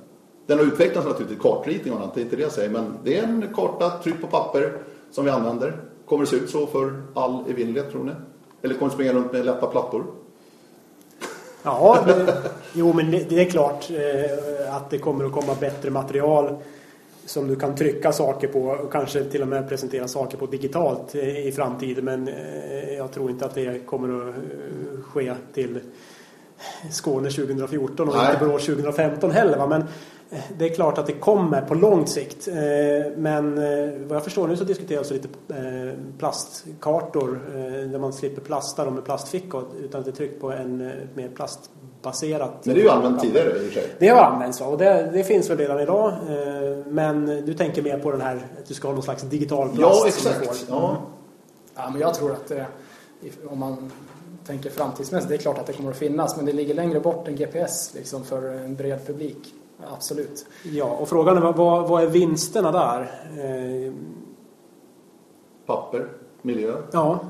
[0.47, 2.71] Den har utvecklats naturligtvis, kartritning och annat, det är inte det jag säger.
[2.71, 4.73] Men det är en karta tryckt på papper
[5.17, 5.77] som vi använder.
[6.07, 8.13] Kommer det se ut så för all evinnerlighet tror ni?
[8.63, 10.05] Eller kommer det springa runt med lätta plattor?
[11.63, 12.37] Ja, det,
[12.73, 16.57] jo men det, det är klart eh, att det kommer att komma bättre material
[17.25, 21.15] som du kan trycka saker på och kanske till och med presentera saker på digitalt
[21.15, 22.05] i framtiden.
[22.05, 25.81] Men eh, jag tror inte att det kommer att eh, ske till
[26.91, 28.33] Skåne 2014 och Nej.
[28.33, 29.59] inte Borås 2015 heller.
[29.59, 29.67] Va?
[29.67, 29.87] Men eh,
[30.59, 32.49] det är klart att det kommer på lång sikt.
[33.17, 33.55] Men
[34.09, 35.29] vad jag förstår nu så diskuteras lite
[36.19, 37.41] plastkartor
[37.93, 41.29] där man slipper plasta dem med plastfickor utan att det är tryckt på en mer
[41.29, 41.71] plast
[42.07, 42.65] baserat.
[42.65, 43.91] Men det är ju använt tidigare i och för sig.
[43.99, 46.09] Det har använts och det, det, finns väl redan idag.
[46.09, 49.69] Eh, men du tänker mer på den här att du ska ha någon slags digital
[49.69, 50.03] plast.
[50.03, 50.67] Ja, exakt.
[50.69, 50.97] Ja.
[51.75, 52.53] Ja, men jag tror att
[53.51, 53.91] om man
[54.47, 57.29] tänker framtidsmässigt, det är klart att det kommer att finnas, men det ligger längre bort
[57.29, 59.55] än GPS liksom, för en bred publik.
[59.93, 60.47] Absolut.
[60.63, 63.01] Ja, och frågan är vad, vad är vinsterna där?
[63.37, 63.93] Eh...
[65.67, 66.09] Papper,
[66.43, 66.77] miljö.
[66.93, 67.21] Ja,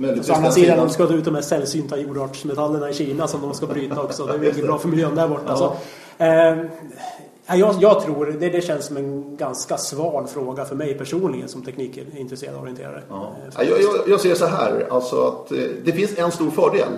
[0.00, 3.54] Å andra sidan, de ska ta ut de här sällsynta jordartsmetallerna i Kina som de
[3.54, 4.26] ska bryta också.
[4.26, 5.44] Det är inget bra för miljön där borta.
[5.46, 5.56] Ja.
[5.56, 10.94] Så, eh, jag, jag, tror, det, det känns som en ganska sval fråga för mig
[10.94, 13.02] personligen som teknikintresserad och orienterare.
[13.08, 13.36] Ja.
[13.56, 16.88] Jag, jag, jag, ser så här, alltså att eh, det finns en stor fördel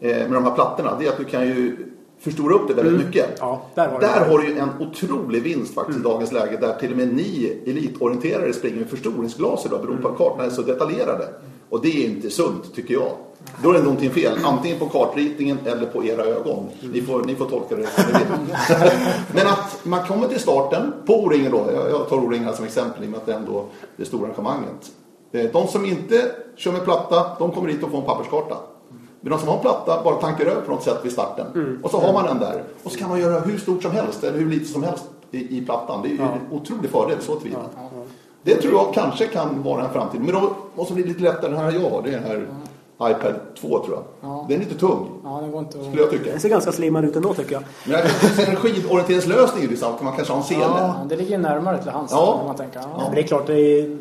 [0.00, 0.96] eh, med de här plattorna.
[0.98, 1.76] Det är att du kan ju
[2.22, 3.06] förstora upp det väldigt mm.
[3.06, 3.36] mycket.
[3.38, 6.10] Ja, där har, där har du ju en otrolig vinst faktiskt mm.
[6.10, 10.08] i dagens läge där till och med ni elitorienterare springer med förstoringsglas idag beroende på
[10.08, 11.28] att kartorna är så detaljerade.
[11.68, 13.10] Och det är inte sunt tycker jag.
[13.62, 16.68] Då är det någonting fel, antingen på kartritningen eller på era ögon.
[16.92, 18.56] Ni får, ni får tolka det som ni vill.
[19.34, 23.06] Men att man kommer till starten på O-ringen då, jag tar O-ringen som exempel i
[23.06, 23.64] och med att det är ändå
[23.96, 24.92] det stora engagemanget.
[25.32, 28.56] Eh, de som inte kör med platta, de kommer hit och får en papperskarta.
[29.22, 31.46] Men de som har en platta bara tankar över på något sätt vid starten.
[31.54, 31.80] Mm.
[31.82, 32.62] Och så har man den där.
[32.82, 35.58] Och så kan man göra hur stort som helst eller hur lite som helst i,
[35.58, 36.02] i plattan.
[36.02, 36.32] Det är ju ja.
[36.32, 37.62] en otrolig fördel så tillvida.
[37.76, 38.02] Ja.
[38.42, 40.20] Det tror jag kanske kan vara en framtid.
[40.20, 41.50] Men då måste bli lite lättare.
[41.50, 42.46] Den här jag har, det är den här
[43.10, 44.02] iPad 2 tror jag.
[44.30, 44.46] Ja.
[44.48, 45.08] Den är lite tung.
[45.24, 46.30] Ja, den går inte Skulle jag tycka.
[46.30, 47.62] Den ser ganska slimmad ut ändå tycker jag.
[47.84, 50.04] Men jag kan en skidorienteringslösning i vissa fall.
[50.04, 50.60] Man kanske ha en sele.
[50.60, 52.12] Ja, det ligger närmare till hands.
[52.12, 52.42] Ja.
[52.46, 52.80] Man tänker.
[52.80, 52.88] Ja.
[52.98, 53.04] ja.
[53.04, 53.98] Men det är klart, det är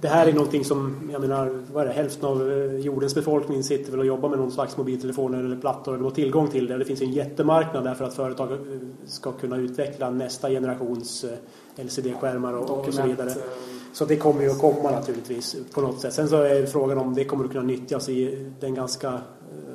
[0.00, 3.62] det här är någonting som, jag menar, vad är det, hälften av eh, jordens befolkning
[3.62, 6.78] sitter väl och jobbar med någon slags mobiltelefoner eller plattor eller har tillgång till det.
[6.78, 8.58] Det finns en jättemarknad där för att företag eh,
[9.06, 13.30] ska kunna utveckla nästa generations eh, LCD-skärmar och, och så vidare.
[13.92, 16.14] Så det kommer ju att komma naturligtvis på något sätt.
[16.14, 19.20] Sen så är frågan om det kommer att kunna nyttjas i den ganska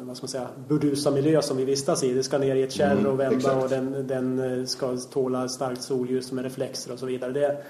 [0.01, 2.13] vad ska man säga, burdusa miljö som vi vistas i.
[2.13, 5.81] Det ska ner i ett kärr och vända mm, och den, den ska tåla starkt
[5.81, 7.31] solljus med reflexer och så vidare.
[7.31, 7.63] Det,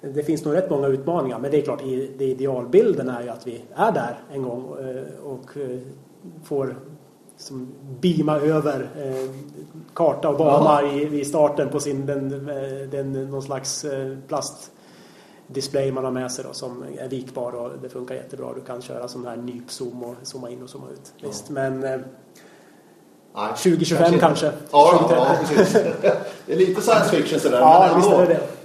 [0.00, 1.82] det finns nog rätt många utmaningar men det är klart,
[2.18, 5.78] det idealbilden är ju att vi är där en gång eh, och eh,
[6.44, 6.76] får
[7.36, 7.68] som
[8.00, 9.30] beama över eh,
[9.94, 12.28] karta och bana i, i, starten på sin den,
[12.90, 13.86] den, någon slags
[14.28, 18.54] plastdisplay man har med sig då, som är vikbar och det funkar jättebra.
[18.54, 21.12] Du kan köra sån här nypzoom och zooma in och zooma ut.
[21.16, 21.28] Ja.
[21.28, 24.20] Visst, men Nej, 2025 kanske.
[24.20, 24.46] kanske.
[24.70, 25.72] Ja, ja, precis.
[26.46, 27.60] Det är lite science fiction sådär.
[27.60, 28.55] Ja, men visst är det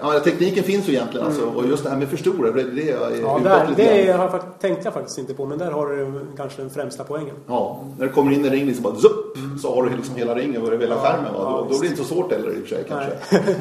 [0.00, 1.56] ja, tekniken finns ju egentligen alltså, mm.
[1.56, 4.94] och just det här med förstora, det, det är ja, där, det har, tänkte jag
[4.94, 7.34] faktiskt inte på, men där har du kanske den främsta poängen.
[7.46, 10.34] Ja, när det kommer in en ring så bara zupp, så har du liksom hela
[10.34, 11.32] ringen över hela skärmen.
[11.32, 11.40] Va?
[11.42, 13.10] Ja, då, då blir det inte så svårt heller i och för sig kanske.
[13.30, 13.56] Nej,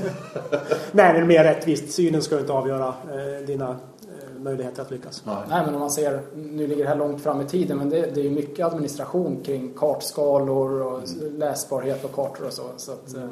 [0.92, 1.92] Nej men mer rättvist.
[1.92, 5.24] Synen ska inte avgöra eh, dina eh, möjligheter att lyckas.
[5.26, 5.36] Nej.
[5.50, 5.62] Nej.
[5.66, 8.20] men om man ser, nu ligger det här långt fram i tiden, men det, det
[8.20, 11.38] är ju mycket administration kring kartskalor och mm.
[11.38, 12.64] läsbarhet på kartor och så.
[12.78, 13.30] så att, mm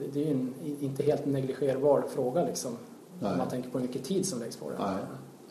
[0.00, 2.70] det, det är ju en inte helt negligerbar fråga liksom.
[3.20, 4.76] Om man tänker på hur mycket tid som läggs på det.
[4.78, 4.96] Nej.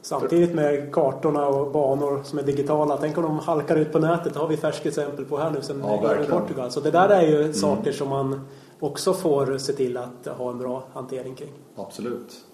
[0.01, 2.97] Samtidigt med kartorna och banor som är digitala.
[2.97, 4.33] Tänk om de halkar ut på nätet.
[4.33, 6.71] Det har vi färskt exempel på här nu sen ja, i Portugal.
[6.71, 7.53] Så det där är ju mm.
[7.53, 8.47] saker som man
[8.79, 11.51] också får se till att ha en bra hantering kring.
[11.75, 12.45] Absolut.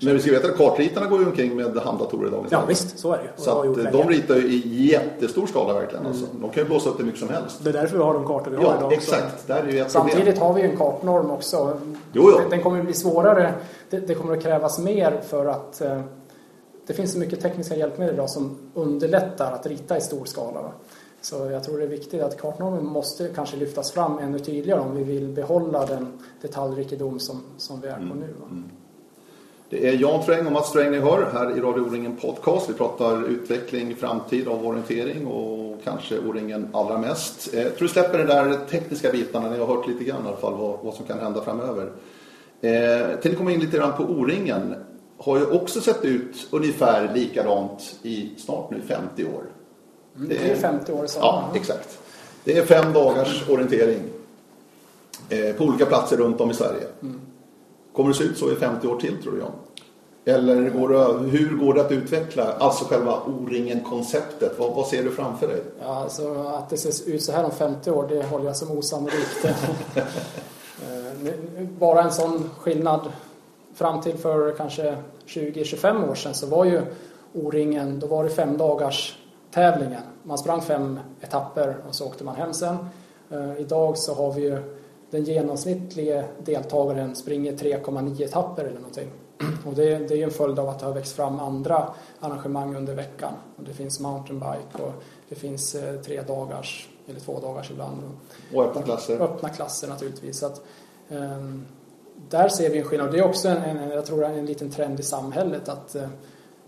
[0.00, 2.46] Men vi ska veta att kartritarna går ju omkring med handdatorer idag.
[2.50, 3.42] Ja visst, så är det.
[3.42, 6.06] Så att de ritar ju i jättestor skala verkligen.
[6.06, 6.24] Alltså.
[6.24, 6.42] Mm.
[6.42, 7.64] De kan ju blåsa upp det mycket som helst.
[7.64, 8.92] Det är därför vi har de kartor vi har ja, idag.
[8.92, 9.46] exakt.
[9.46, 10.42] Det är ju ett Samtidigt problem.
[10.42, 11.80] har vi ju en kartnorm också.
[12.12, 12.40] Jo, jo.
[12.50, 13.54] Den kommer att bli svårare.
[13.90, 16.00] Det, det kommer att krävas mer för att eh,
[16.86, 20.60] det finns så mycket tekniska hjälpmedel idag som underlättar att rita i stor skala.
[21.20, 24.96] Så jag tror det är viktigt att kartnormen måste kanske lyftas fram ännu tydligare om
[24.96, 28.18] vi vill behålla den detaljrikedom som, som vi är på mm.
[28.18, 28.34] nu.
[28.50, 28.64] Mm.
[29.70, 32.70] Det är Jan Sträng och Mats Sträng ni hör här i Radio O-ringen Podcast.
[32.70, 37.54] Vi pratar utveckling, framtid av orientering och kanske O-ringen allra mest.
[37.54, 39.50] Jag tror vi släpper de där tekniska bitarna.
[39.50, 41.92] Ni har hört lite grann i alla fall vad, vad som kan hända framöver.
[42.60, 44.74] Eh, till att komma in lite grann på O-ringen
[45.18, 49.42] har ju också sett ut ungefär likadant i snart nu 50 år.
[50.16, 51.20] Mm, det är 50 år sedan.
[51.22, 51.98] Ja, exakt.
[52.44, 54.00] Det är fem dagars orientering
[55.28, 56.86] eh, på olika platser runt om i Sverige.
[57.02, 57.20] Mm.
[57.98, 59.52] Kommer det se ut så i 50 år till tror du Jan?
[60.24, 64.58] Eller går det, hur går det att utveckla alltså själva O-ringen-konceptet?
[64.58, 65.62] Vad, vad, ser du framför dig?
[65.80, 68.78] Ja, alltså, att det ser ut så här om 50 år, det håller jag som
[68.78, 69.46] osannolikt.
[70.82, 73.00] Eh, bara en sån skillnad
[73.74, 76.82] fram till för kanske 20-25 år sedan så var ju
[77.32, 79.18] O-ringen, då var det fem dagars
[79.50, 80.02] tävlingen.
[80.22, 82.76] Man sprang fem etapper och så åkte man hem sen.
[83.32, 84.78] Uh, idag så har vi ju
[85.10, 89.10] den genomsnittliga deltagaren springer 3,9 etapper eller någonting.
[89.66, 91.88] Och det, det är ju en följd av att det har växt fram andra
[92.20, 93.32] arrangemang under veckan.
[93.56, 94.92] Och det finns mountainbike och
[95.28, 97.96] det finns eh, tre dagars eller två dagars ibland.
[98.54, 99.20] Och öppna klasser.
[99.20, 100.38] Öppna klasser naturligtvis.
[100.38, 100.62] Så att,
[101.08, 101.66] um,
[102.28, 103.12] där ser vi en skillnad.
[103.12, 106.08] Det är också en, en, jag tror en liten trend i samhället att uh,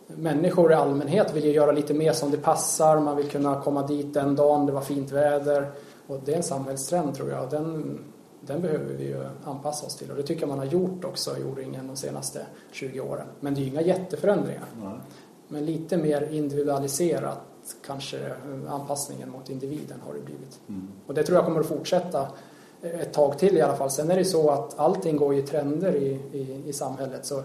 [0.06, 3.00] människor i allmänhet vill ju göra lite mer som det passar.
[3.00, 5.70] Man vill kunna komma dit den dagen det var fint väder.
[6.06, 7.50] Och det är en samhällstrend tror jag.
[7.50, 7.98] Den,
[8.40, 11.38] den behöver vi ju anpassa oss till och det tycker jag man har gjort också
[11.38, 13.26] i O-ringen de senaste 20 åren.
[13.40, 14.64] Men det är ju inga jätteförändringar.
[14.82, 14.92] Nej.
[15.48, 17.40] Men lite mer individualiserat
[17.86, 18.34] kanske
[18.68, 20.60] anpassningen mot individen har det blivit.
[20.68, 20.88] Mm.
[21.06, 22.28] Och det tror jag kommer att fortsätta
[22.82, 23.90] ett tag till i alla fall.
[23.90, 27.42] Sen är det så att allting går i trender i, i, i samhället så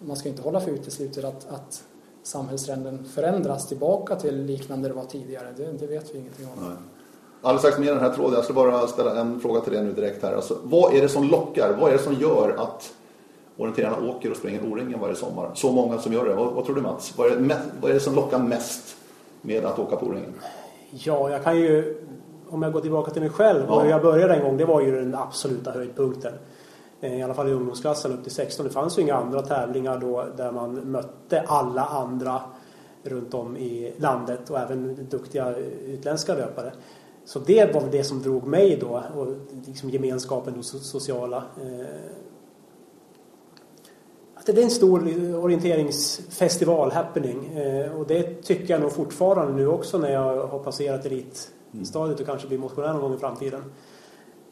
[0.00, 1.84] man ska inte hålla för uteslutet att, att
[2.22, 5.52] samhällstrenden förändras tillbaka till liknande det var tidigare.
[5.56, 6.68] Det, det vet vi ingenting om.
[6.68, 6.76] Nej
[7.42, 8.34] alldeles strax med den här tråden.
[8.34, 10.34] Jag ska bara ställa en fråga till dig nu direkt här.
[10.34, 11.76] Alltså, vad är det som lockar?
[11.80, 12.92] Vad är det som gör att
[13.56, 15.50] orienterarna åker och springer O-ringen varje sommar?
[15.54, 16.34] Så många som gör det.
[16.34, 17.14] Vad, vad tror du Mats?
[17.16, 18.96] Vad är, det, vad är det som lockar mest
[19.42, 20.32] med att åka på O-ringen?
[20.90, 22.02] Ja, jag kan ju
[22.50, 23.74] om jag går tillbaka till mig själv ja.
[23.74, 26.32] och jag började en gång, det var ju den absoluta höjdpunkten.
[27.00, 28.66] Eh, I alla fall i ungdomsklassen upp till 16.
[28.66, 32.40] Det fanns ju inga andra tävlingar då där man mötte alla andra
[33.02, 35.54] runt om i landet och även duktiga
[35.86, 36.72] utländska löpare.
[37.26, 39.26] Så det var det som drog mig då och
[39.66, 41.36] liksom gemenskapen och sociala.
[41.36, 41.86] Eh,
[44.34, 45.00] att det är en stor
[45.36, 47.56] orienteringsfestival, happening.
[47.56, 52.26] Eh, och det tycker jag nog fortfarande nu också när jag har passerat elitstadiet och
[52.26, 53.62] kanske blir motionär någon gång i framtiden.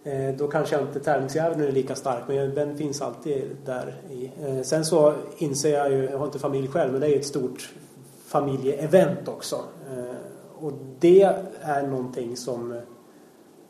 [0.05, 4.31] Eh, då kanske inte tävlingsjäveln är lika stark men den finns alltid där i.
[4.65, 7.73] Sen så inser jag ju, jag har inte familj själv, men det är ett stort
[8.27, 9.61] familjeevent också
[10.61, 11.23] och det
[11.61, 12.81] är någonting som,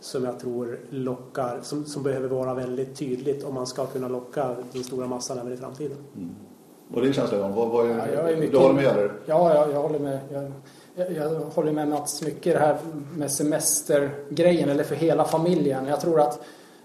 [0.00, 4.56] som jag tror lockar, som, som behöver vara väldigt tydligt om man ska kunna locka
[4.72, 5.96] den stora massan även i framtiden.
[6.16, 6.34] Mm.
[6.94, 9.12] Och din känsla Jan, vad, vad är, ja, jag är mycket, du håller med eller?
[9.26, 10.18] Ja, jag, jag håller med.
[10.32, 12.76] Jag, jag, håller med Mats mycket det här
[13.16, 15.86] med semestergrejen eller för hela familjen.
[15.86, 16.40] Jag tror att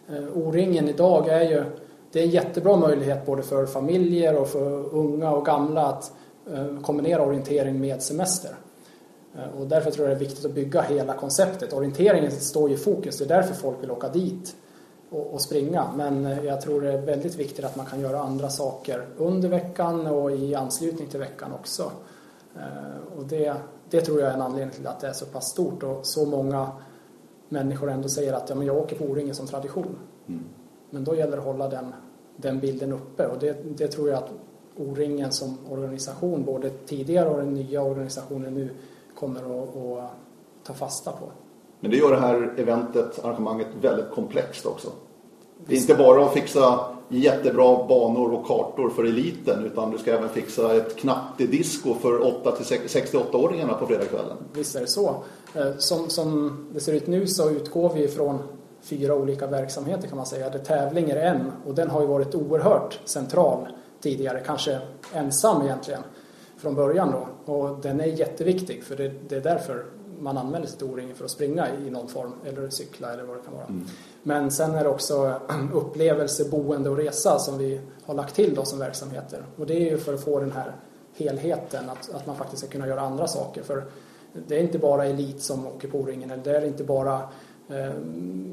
[0.10, 1.64] eh, O-ringen idag är ju
[2.12, 6.14] det är en jättebra möjlighet både för familjer och för unga och gamla att
[6.54, 8.52] eh, kombinera orientering med semester.
[9.40, 11.74] Eh, och därför tror jag det är viktigt att bygga hela konceptet.
[11.74, 14.56] Orienteringen står ju i fokus, det är därför folk vill åka dit
[15.10, 15.92] och, och, springa.
[15.96, 19.50] Men eh, jag tror det är väldigt viktigt att man kan göra andra saker under
[19.50, 21.92] veckan och i anslutning till veckan också.
[22.56, 23.54] Eh, och det,
[23.90, 26.26] det tror jag är en anledning till att det är så pass stort och så
[26.26, 26.72] många
[27.50, 30.00] människor ändå säger att ja, men jag åker på O-ringen som tradition.
[30.28, 30.44] Mm.
[30.90, 31.94] Men då gäller det att hålla den,
[32.38, 34.30] den bilden uppe och det, det tror jag att
[34.80, 38.70] O-ringen som organisation, både tidigare och den nya organisationen nu,
[39.20, 40.12] kommer att, att
[40.64, 41.32] ta fasta på.
[41.80, 44.90] Men det gör det här eventet, arrangemanget väldigt komplext också.
[45.66, 46.80] Det är inte bara att fixa
[47.10, 53.80] jättebra banor och kartor för eliten utan du ska även fixa ett knattedisco för 8-68-åringarna
[53.80, 54.38] på fredagskvällen.
[54.54, 55.16] Visst är det så.
[55.56, 58.40] Eh, som, som det ser ut nu så utgår vi från
[58.82, 60.50] fyra olika verksamheter kan man säga.
[60.50, 63.68] Där tävling är en och den har ju varit oerhört central
[64.02, 64.80] tidigare, kanske
[65.14, 66.02] ensam egentligen.
[66.58, 67.28] från början då.
[67.50, 69.86] Och den är jätteviktig för det, det är därför
[70.20, 73.42] man använder sitt O-ringen för att springa i någon form eller cykla eller vad det
[73.42, 73.66] kan vara.
[73.66, 73.86] Mm.
[74.24, 75.42] Men sen är det också
[75.74, 79.44] upplevelse, boende och resa som vi har lagt till då som verksamheter.
[79.56, 80.76] Och det är ju för att få den här
[81.16, 83.64] helheten, att, att man faktiskt ska kunna göra andra saker.
[83.64, 83.84] För
[84.48, 87.16] det är inte bara elit som åker på O-ringen, eller det är inte bara
[87.70, 87.94] eh,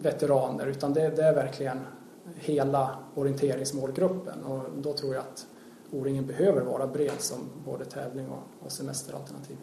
[0.03, 1.81] veteraner, utan det, det, är verkligen
[2.35, 4.45] hela orienteringsmålgruppen.
[4.45, 5.47] Och då tror jag att
[5.93, 9.57] O-ringen behöver vara bred som både tävling och, och semesteralternativ.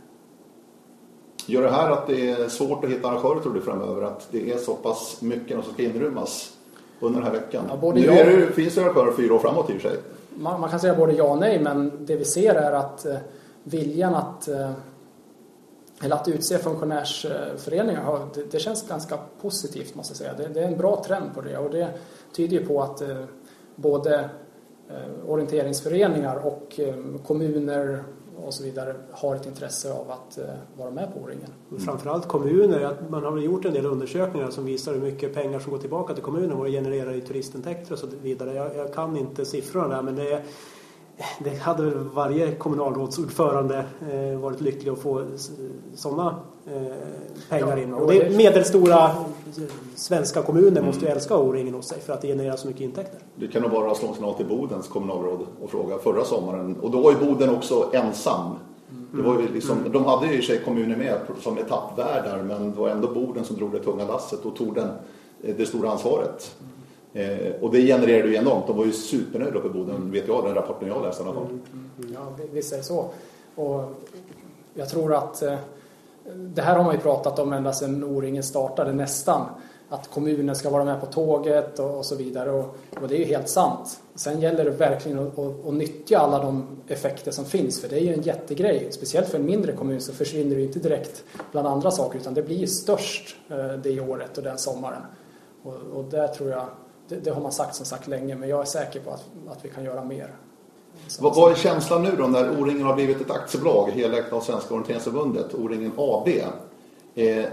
[1.46, 4.02] Gör det här att det är svårt att hitta arrangörer tror du framöver?
[4.02, 6.58] Att det är så pass mycket som ska inrymmas
[7.00, 7.66] under den här veckan?
[7.70, 8.28] Ja, nu jag...
[8.28, 10.00] det, finns det arrangörer fyra år framåt i och för sig.
[10.36, 13.16] Man, man, kan säga både ja och nej, men det vi ser är att eh,
[13.64, 14.72] viljan att eh,
[16.04, 20.34] eller att utse funktionärsföreningar, det, det, känns ganska positivt måste jag säga.
[20.34, 21.90] Det, det, är en bra trend på det och det
[22.36, 23.24] tyder ju på att eh,
[23.76, 24.30] både
[24.90, 28.04] Eh, orienteringsföreningar och eh, kommuner
[28.46, 30.46] och så vidare har ett intresse av att eh,
[30.78, 31.50] vara med på O-ringen.
[31.72, 31.84] Mm.
[31.84, 35.72] Framförallt kommuner, man har väl gjort en del undersökningar som visar hur mycket pengar som
[35.72, 38.54] går tillbaka till kommunen och genererar i turistintäkter och så vidare.
[38.54, 40.42] Jag, jag kan inte siffrorna där men det är
[41.40, 45.26] det hade väl varje kommunalrådsordförande eh, varit lycklig att få
[45.96, 46.82] sådana eh,
[47.50, 47.94] pengar in.
[47.94, 49.12] Och det medelstora
[49.96, 50.86] svenska kommuner mm.
[50.86, 53.20] måste ju älska O-ringen hos sig för att det genererar så mycket intäkter.
[53.36, 56.76] Det kan nog bara slå en signal till Bodens kommunalråd och fråga förra sommaren.
[56.82, 58.56] Och då var ju Boden också ensam.
[59.12, 59.92] Det var ju liksom, mm.
[59.92, 63.56] De hade ju i sig kommuner med som etappvärdar men det var ändå Boden som
[63.56, 64.90] drog det tunga lasset och tog den,
[65.58, 66.56] det stora ansvaret.
[67.14, 68.68] Eh, och det genererade ju enormt.
[68.68, 71.36] De var ju supernöjda uppe i Boden, vet jag, den rapporten jag läste i alla
[71.36, 71.44] fall.
[71.44, 72.14] Mm, mm, mm.
[72.14, 73.10] ja, visst är det så.
[73.56, 73.84] Och
[74.74, 75.56] jag tror att eh,
[76.36, 79.46] det här har man ju pratat om ända sedan O-ringen startade nästan.
[79.90, 82.52] Att kommunen ska vara med på tåget och, och så vidare.
[82.52, 84.02] Och, och, det är ju helt sant.
[84.16, 87.82] Sen gäller det verkligen att, att, att, nyttja alla de effekter som finns.
[87.82, 88.88] För det är ju en jättegrej.
[88.92, 92.20] Speciellt för en mindre kommun så försvinner det ju inte direkt bland andra saker.
[92.20, 95.02] Utan det blir ju störst eh, det året och den sommaren.
[95.64, 96.66] Och, och där tror jag
[97.08, 99.66] det, det, har man sagt som sagt länge, men jag är säker på att, att
[99.66, 100.36] vi kan göra mer.
[101.20, 104.74] Vad, vad är känslan nu då när O-ringen har blivit ett aktiebolag, helägt av Svenska
[104.74, 106.28] Orienteringsförbundet, O-ringen AB?
[106.28, 107.46] Eh,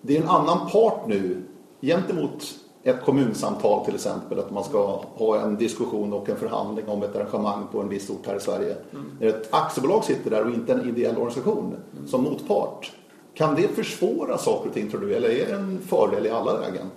[0.00, 1.42] det är en annan part nu
[1.80, 7.02] gentemot ett kommunsamtal till exempel, att man ska ha en diskussion och en förhandling om
[7.02, 8.76] ett arrangemang på en viss ort här i Sverige.
[8.92, 9.10] Mm.
[9.20, 12.08] När ett aktiebolag sitter där och inte en ideell organisation mm.
[12.08, 12.92] som motpart.
[13.34, 16.60] Kan det försvåra saker och ting tror du, eller är det en fördel i alla
[16.60, 16.90] lägen?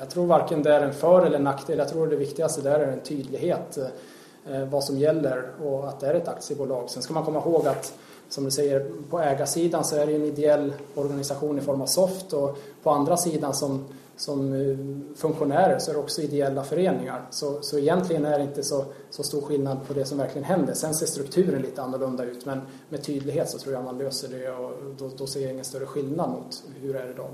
[0.00, 1.78] Jag tror varken det är en för eller nackdel.
[1.78, 3.78] Jag tror det viktigaste där är en tydlighet
[4.50, 6.90] eh, vad som gäller och att det är ett aktiebolag.
[6.90, 7.94] Sen ska man komma ihåg att
[8.28, 12.32] som du säger, på ägarsidan så är det en ideell organisation i form av SOFT
[12.32, 13.84] och på andra sidan som,
[14.16, 17.26] som eh, funktionärer så är det också ideella föreningar.
[17.30, 20.74] Så, så egentligen är det inte så, så stor skillnad på det som verkligen händer.
[20.74, 24.50] Sen ser strukturen lite annorlunda ut men med tydlighet så tror jag man löser det
[24.50, 27.30] och då, då ser jag ingen större skillnad mot hur det är idag.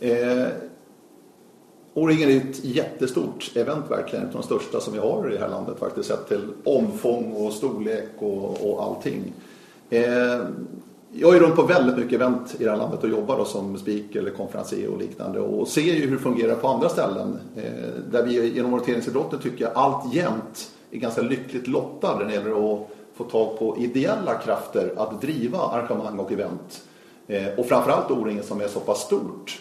[0.00, 0.48] Eh,
[1.94, 5.40] O-ringen är ett jättestort event verkligen, ett av de största som vi har i det
[5.40, 9.32] här landet faktiskt sett till omfång och storlek och, och allting.
[9.90, 10.40] Eh,
[11.12, 13.78] jag är runt på väldigt mycket event i det här landet och jobbar då som
[13.78, 17.62] speaker eller konferencier och liknande och ser ju hur det fungerar på andra ställen eh,
[18.10, 22.88] där vi genom orienteringsidrotten tycker jag alltjämt är ganska lyckligt lottade när det gäller att
[23.14, 26.82] få tag på ideella krafter att driva arrangemang och event.
[27.26, 29.60] Eh, och framförallt O-ringen som är så pass stort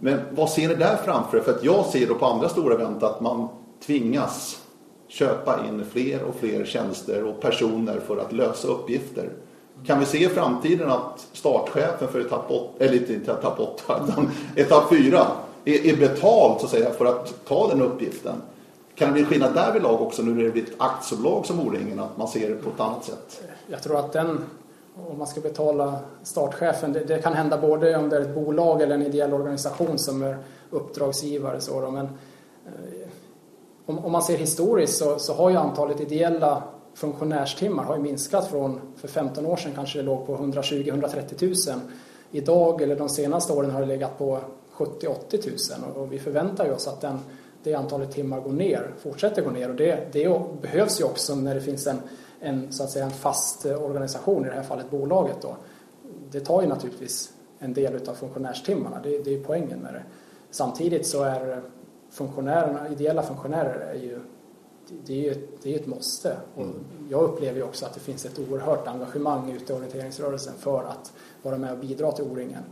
[0.00, 1.42] men vad ser ni där framför er?
[1.42, 3.48] För att jag ser då på andra stora event att man
[3.86, 4.60] tvingas
[5.08, 9.30] köpa in fler och fler tjänster och personer för att lösa uppgifter.
[9.86, 14.30] Kan vi se i framtiden att startchefen för etapp 8, eller inte etapp 8, utan
[14.56, 15.26] etapp 4
[15.64, 18.42] är, är betald så att säga för att ta den uppgiften?
[18.94, 22.18] Kan det bli skillnad därvidlag också nu när det blir ett aktiebolag som O-ringen, att
[22.18, 23.42] man ser det på ett annat sätt?
[23.66, 24.44] Jag tror att den
[24.94, 26.92] om man ska betala startchefen.
[26.92, 30.22] Det, det, kan hända både om det är ett bolag eller en ideell organisation som
[30.22, 30.38] är
[30.70, 31.60] uppdragsgivare.
[31.60, 31.90] Så då.
[31.90, 32.04] Men,
[32.66, 33.08] eh,
[33.86, 36.62] om, om, man ser historiskt så, så, har ju antalet ideella
[36.94, 41.80] funktionärstimmar har minskat från, för 15 år sedan kanske det låg på 120-130 000.
[42.30, 44.38] Idag eller de senaste åren har det legat på
[44.76, 47.18] 70-80 000 och, och vi förväntar oss att den,
[47.62, 51.54] det antalet timmar går ner, fortsätter gå ner och det, det behövs ju också när
[51.54, 52.00] det finns en
[52.44, 55.36] en, så att säga, en fast eh, organisation, i det här fallet bolaget.
[55.42, 55.56] Då.
[56.30, 60.02] Det tar ju naturligtvis en del av funktionärstimmarna, det, det är poängen med det.
[60.50, 61.62] Samtidigt så är
[62.10, 64.20] funktionärerna, ideella funktionärer är ju
[65.06, 66.36] det är ju ett, det är ett måste.
[66.54, 66.84] Och mm.
[67.10, 71.12] jag upplever ju också att det finns ett oerhört engagemang ute i orienteringsrörelsen för att
[71.42, 72.62] vara med och bidra till O-ringen.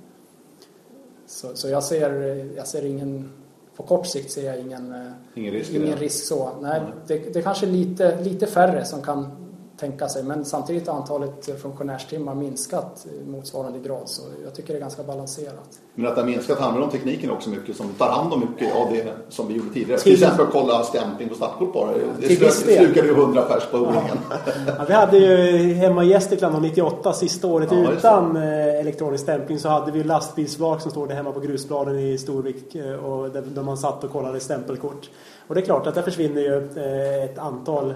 [1.27, 2.11] Så, så jag, ser,
[2.57, 3.33] jag ser ingen,
[3.77, 6.51] på kort sikt ser jag ingen, ingen risk, ingen risk så.
[6.61, 6.93] Nej, mm.
[7.07, 9.42] det, det är kanske lite, lite färre som kan
[9.77, 10.23] tänka sig.
[10.23, 15.03] Men samtidigt har antalet funktionärstimmar minskat i motsvarande grad så jag tycker det är ganska
[15.03, 15.81] balanserat.
[15.95, 18.77] Men att det har minskat handlar om tekniken också mycket som tar hand om mycket
[18.77, 20.01] av det som vi gjorde tidigare.
[20.01, 21.91] Till, till exempel att kolla stämpling på startkort bara.
[22.21, 24.19] Det slukade ju 100 pers på O-ringen.
[24.67, 24.85] Ja.
[24.89, 29.69] vi hade ju hemma i Gästrikland 98, sista året ja, utan eh, elektronisk stämpling så
[29.69, 33.63] hade vi lastbilsvrak som stod där hemma på grusbladen i Storvik eh, och där, där
[33.63, 35.11] man satt och kollade stämpelkort.
[35.47, 37.95] Och det är klart att där försvinner ju eh, ett antal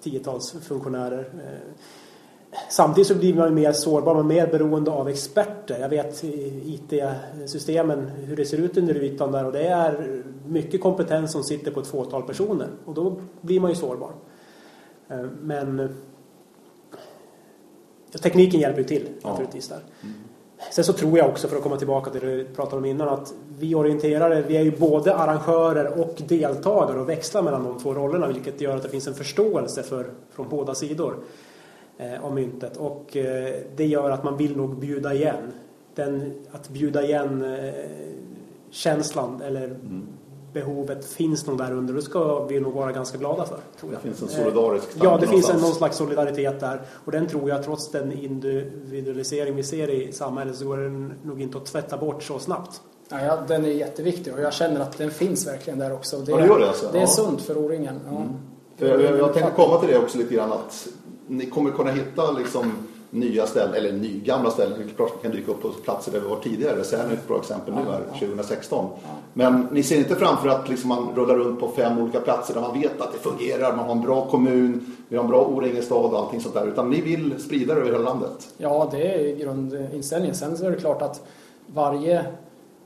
[0.00, 1.28] tiotals funktionärer.
[2.70, 5.78] Samtidigt så blir man mer sårbar, man är mer beroende av experter.
[5.80, 11.32] Jag vet IT-systemen, hur det ser ut under ytan där och det är mycket kompetens
[11.32, 14.10] som sitter på ett fåtal personer och då blir man ju sårbar.
[15.08, 15.94] Eh, men
[18.22, 19.80] tekniken hjälper ju till naturligtvis där.
[20.02, 20.14] Mm.
[20.72, 23.08] Sen så tror jag också, för att komma tillbaka till det du pratade om innan,
[23.08, 27.94] att vi orienterare, vi är ju både arrangörer och deltagare och växlar mellan de två
[27.94, 31.16] rollerna vilket gör att det finns en förståelse för, från båda sidor
[31.98, 32.76] eh, av myntet.
[32.76, 35.52] Och eh, det gör att man vill nog bjuda igen.
[35.94, 37.74] Den, att bjuda igen eh,
[38.70, 40.06] känslan eller mm
[40.54, 41.94] behovet finns nog där under.
[41.94, 43.58] Det ska vi nog vara ganska glada för.
[43.80, 44.02] Tror jag.
[44.02, 46.82] Det finns en solidarisk eh, Ja, det finns en, någon slags solidaritet där.
[47.04, 51.42] Och den tror jag, trots den individualisering vi ser i samhället, så går den nog
[51.42, 52.80] inte att tvätta bort så snabbt.
[53.08, 56.18] Ja, den är jätteviktig och jag känner att den finns verkligen där också.
[56.18, 56.88] Det, ja, det gör det alltså?
[56.92, 57.06] Det är ja.
[57.06, 58.00] sunt för O-ringen.
[58.10, 58.16] Ja.
[58.16, 58.32] Mm.
[58.76, 60.88] Jag, jag, jag tänkte komma till det också lite grann att
[61.26, 62.72] ni kommer kunna hitta liksom
[63.14, 66.36] nya ställen, eller nygamla ställen, vilket klart kan dyka upp på platser där vi var
[66.36, 66.84] tidigare.
[66.84, 68.90] Sälen är ett bra exempel nu här, 2016.
[69.32, 72.60] Men ni ser inte framför att liksom man rullar runt på fem olika platser där
[72.60, 76.12] man vet att det fungerar, man har en bra kommun, vi har en bra O-ringen-stad
[76.12, 76.66] och allting sånt där.
[76.66, 78.48] Utan ni vill sprida det över hela landet?
[78.56, 80.36] Ja, det är grundinställningen.
[80.36, 81.26] Sen så är det klart att
[81.66, 82.24] varje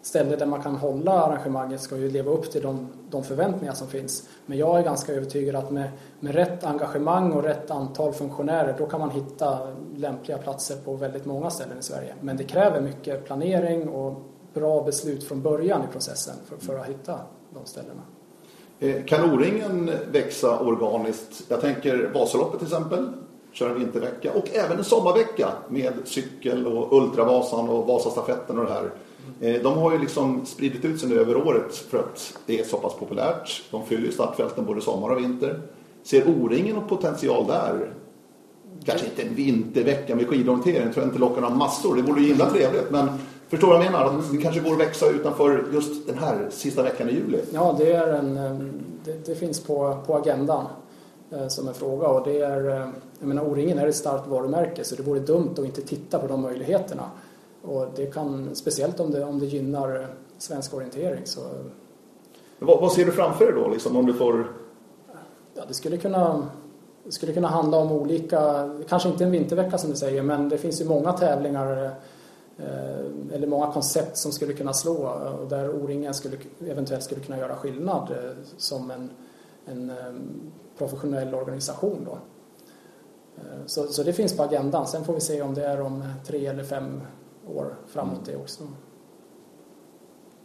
[0.02, 3.88] ställe där man kan hålla arrangemanget ska ju leva upp till de, de förväntningar som
[3.88, 4.28] finns.
[4.46, 5.90] Men jag är ganska övertygad att med,
[6.20, 9.58] med rätt engagemang och rätt antal funktionärer då kan man hitta
[9.96, 12.14] lämpliga platser på väldigt många ställen i Sverige.
[12.20, 14.22] Men det kräver mycket planering och
[14.54, 17.20] bra beslut från början i processen för, för att hitta
[17.50, 18.02] de ställena.
[18.80, 21.42] Eh, kan O-ringen växa organiskt?
[21.48, 23.08] Jag tänker Vasaloppet till exempel,
[23.52, 28.72] kör en vintervecka och även en sommarvecka med cykel och Ultravasan och Vasastafetten och det
[28.72, 28.90] här.
[29.40, 32.64] Eh, de har ju liksom spridit ut sig nu över året för att det är
[32.64, 33.62] så pass populärt.
[33.70, 35.60] De fyller ju startfälten både sommar och vinter.
[36.02, 37.90] Ser O-ringen någon potential där?
[38.84, 41.96] Kanske inte en vintervecka med skidorientering, tror jag inte lockar några massor.
[41.96, 42.90] Det vore ju himla trevligt.
[42.90, 43.08] Men
[43.48, 44.22] förstår du vad jag menar?
[44.32, 47.40] Det kanske går att växa utanför just den här sista veckan i juli.
[47.52, 48.52] Ja, det, är en, eh,
[49.04, 50.64] det, det finns på, på agendan
[51.30, 52.08] eh, som en fråga.
[52.08, 52.64] Och det är,
[53.18, 56.26] jag menar, O-ringen är ett starkt varumärke så det vore dumt att inte titta på
[56.26, 57.10] de möjligheterna.
[57.68, 60.08] Och det kan, speciellt om det, om det gynnar
[60.38, 61.26] svensk orientering.
[61.26, 61.40] Så...
[62.58, 64.52] Vad, vad ser du framför dig då, liksom, om du får...
[65.54, 66.48] Ja, det skulle kunna,
[67.04, 70.58] det skulle kunna handla om olika, kanske inte en vintervecka som du säger, men det
[70.58, 71.84] finns ju många tävlingar
[72.58, 74.96] eh, eller många koncept som skulle kunna slå
[75.40, 79.10] och där O-ringen skulle, eventuellt skulle kunna göra skillnad eh, som en,
[79.66, 79.96] en eh,
[80.78, 81.98] professionell organisation.
[82.04, 82.18] Då.
[83.66, 84.86] Så, så det finns på agendan.
[84.86, 87.00] Sen får vi se om det är om tre eller fem
[87.48, 88.62] år framåt det också.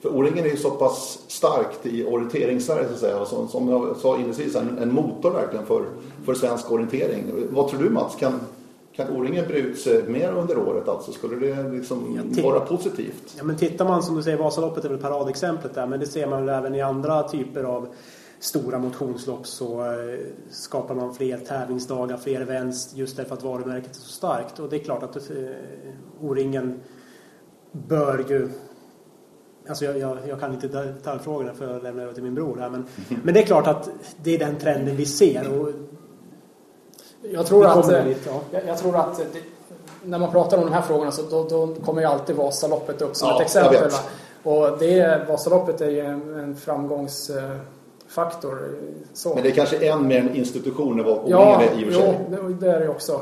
[0.03, 3.25] För O-ringen är ju så pass starkt i orienteringssverige så att säga.
[3.25, 5.85] Som, som jag sa inledningsvis, en, en motor verkligen för,
[6.25, 7.23] för svensk orientering.
[7.49, 8.15] Vad tror du Mats?
[8.15, 8.39] Kan,
[8.93, 10.87] kan O-ringen bre ut sig mer under året?
[10.87, 13.35] Alltså, skulle det liksom vara positivt?
[13.37, 15.87] Ja, men tittar man som du säger, Vasaloppet är väl paradexemplet där.
[15.87, 17.87] Men det ser man väl även i andra typer av
[18.43, 20.19] stora motionslopp så eh,
[20.49, 24.59] skapar man fler tävlingsdagar, fler events just därför att varumärket är så starkt.
[24.59, 25.25] Och det är klart att eh,
[26.21, 26.79] O-ringen
[27.71, 28.49] bör ju
[29.69, 32.69] Alltså jag, jag, jag, kan inte detaljfrågorna för jag lämnar över till min bror här.
[32.69, 32.85] Men,
[33.23, 33.89] men det är klart att
[34.23, 35.59] det är den trenden vi ser.
[35.59, 35.69] Och
[37.21, 38.41] jag tror att, dit, ja.
[38.51, 39.39] jag, jag, tror att det,
[40.03, 43.15] när man pratar om de här frågorna så då, då kommer ju alltid Vasaloppet upp
[43.15, 43.91] som ja, ett exempel.
[44.43, 46.55] Och det, Vasaloppet är ju en, en
[48.13, 48.75] framgångsfaktor.
[49.13, 49.33] Så.
[49.33, 51.99] Men det är kanske än mer en institution än vad ja, är i och för
[51.99, 52.19] sig.
[52.31, 53.21] Ja, det är det också.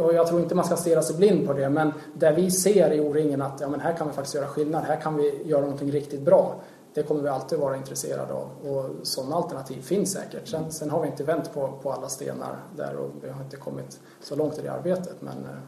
[0.00, 2.92] Och jag tror inte man ska stirra sig blind på det, men där vi ser
[2.92, 5.60] i O-ringen att ja, men här kan vi faktiskt göra skillnad, här kan vi göra
[5.60, 6.54] någonting riktigt bra.
[6.94, 10.48] Det kommer vi alltid vara intresserade av och sådana alternativ finns säkert.
[10.48, 13.56] Sen, sen har vi inte vänt på, på alla stenar där och vi har inte
[13.56, 15.16] kommit så långt i det arbetet.
[15.20, 15.60] Men, eh,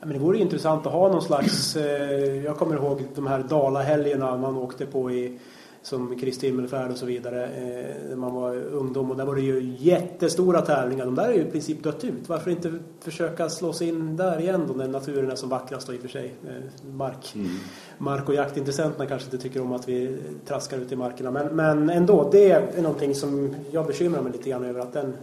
[0.00, 3.42] ja, men det vore intressant att ha någon slags, eh, jag kommer ihåg de här
[3.42, 5.38] Dalahelgerna man åkte på i
[5.84, 9.40] som Kristi himmelfärd och så vidare eh, när man var ungdom och där var det
[9.40, 11.04] ju jättestora tävlingar.
[11.04, 12.28] De där är ju i princip dött ut.
[12.28, 15.94] Varför inte försöka slå sig in där igen då när naturen är som vackrast och
[15.94, 17.50] i och för sig eh, mark, mm.
[17.98, 21.30] mark och jaktintressenterna kanske inte tycker om att vi traskar ut i markerna.
[21.30, 25.16] Men, men ändå, det är någonting som jag bekymrar mig lite grann över att den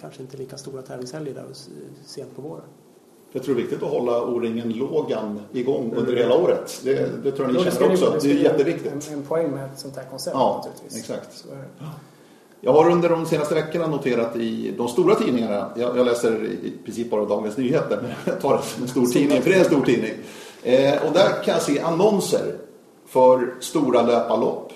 [0.00, 1.44] kanske inte lika stora tävlingshelger där
[2.04, 2.64] sent på våren.
[3.36, 6.16] Jag tror det är viktigt att hålla O-ringen lågan igång under mm.
[6.16, 6.80] hela året.
[6.84, 8.10] Det, det tror jag ni känner också.
[8.10, 8.92] Det, det är jätteviktigt.
[9.08, 11.00] En, en poäng med ett sånt här koncept ja, naturligtvis.
[11.00, 11.44] Exakt.
[12.60, 16.72] Jag har under de senaste veckorna noterat i de stora tidningarna, jag, jag läser i
[16.84, 19.84] princip bara Dagens Nyheter, men jag tar en stor tidning, för det är en stor
[19.84, 20.12] tidning.
[20.62, 22.56] Eh, och där kan jag se annonser
[23.06, 24.72] för stora löparlopp.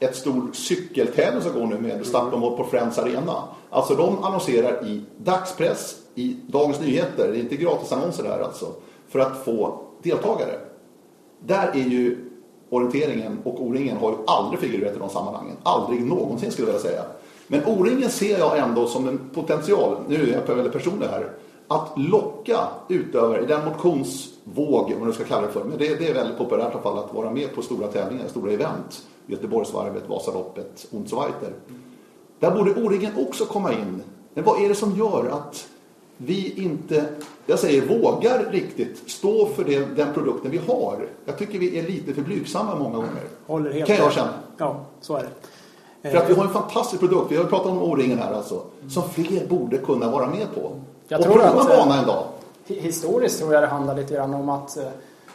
[0.00, 3.42] Ett stort cykeltävling som går nu med startmål på Friends Arena.
[3.70, 8.66] Alltså de annonserar i dagspress, i Dagens Nyheter, det är inte gratisannonser där alltså,
[9.08, 10.58] för att få deltagare.
[11.40, 12.16] Där är ju
[12.70, 15.56] orienteringen och O-ringen har ju aldrig figurerat i de sammanhangen.
[15.62, 17.02] Aldrig någonsin skulle jag vilja säga.
[17.46, 21.32] Men O-ringen ser jag ändå som en potential, nu är jag väldigt personlig här,
[21.68, 22.58] att locka
[22.88, 26.38] utövare i den motionsvåg, om man ska kalla det för, men det, det är väldigt
[26.38, 29.02] populärt i alla fall att vara med på stora tävlingar, stora event.
[29.26, 31.14] Göteborgsvarvet, Vasaloppet, und.
[32.38, 34.02] Där borde O-ringen också komma in.
[34.34, 35.68] Men vad är det som gör att
[36.18, 37.04] vi inte,
[37.46, 41.08] jag säger vågar riktigt stå för det, den produkten vi har?
[41.24, 43.22] Jag tycker vi är lite för blygsamma många gånger.
[43.46, 44.34] Håller helt kan jag känna.
[44.56, 46.10] Ja, så är det.
[46.10, 49.02] För att vi har en fantastisk produkt, vi har pratat om O-ringen här alltså, som
[49.02, 50.72] fler borde kunna vara med på.
[51.08, 52.24] Jag och tror prova att, bana en dag.
[52.66, 54.84] Historiskt tror jag det handlar lite grann om att eh,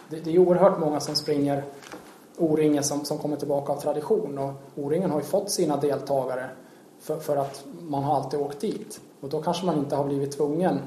[0.10, 1.64] det, det är oerhört många som springer
[2.38, 6.50] O-ringen som, som kommer tillbaka av tradition och O-ringen har ju fått sina deltagare
[7.00, 9.00] för, för, att man har alltid åkt dit.
[9.24, 10.80] Och då kanske man inte har blivit tvungen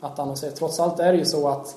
[0.00, 0.50] att annonsera.
[0.50, 1.76] Trots allt är det ju så att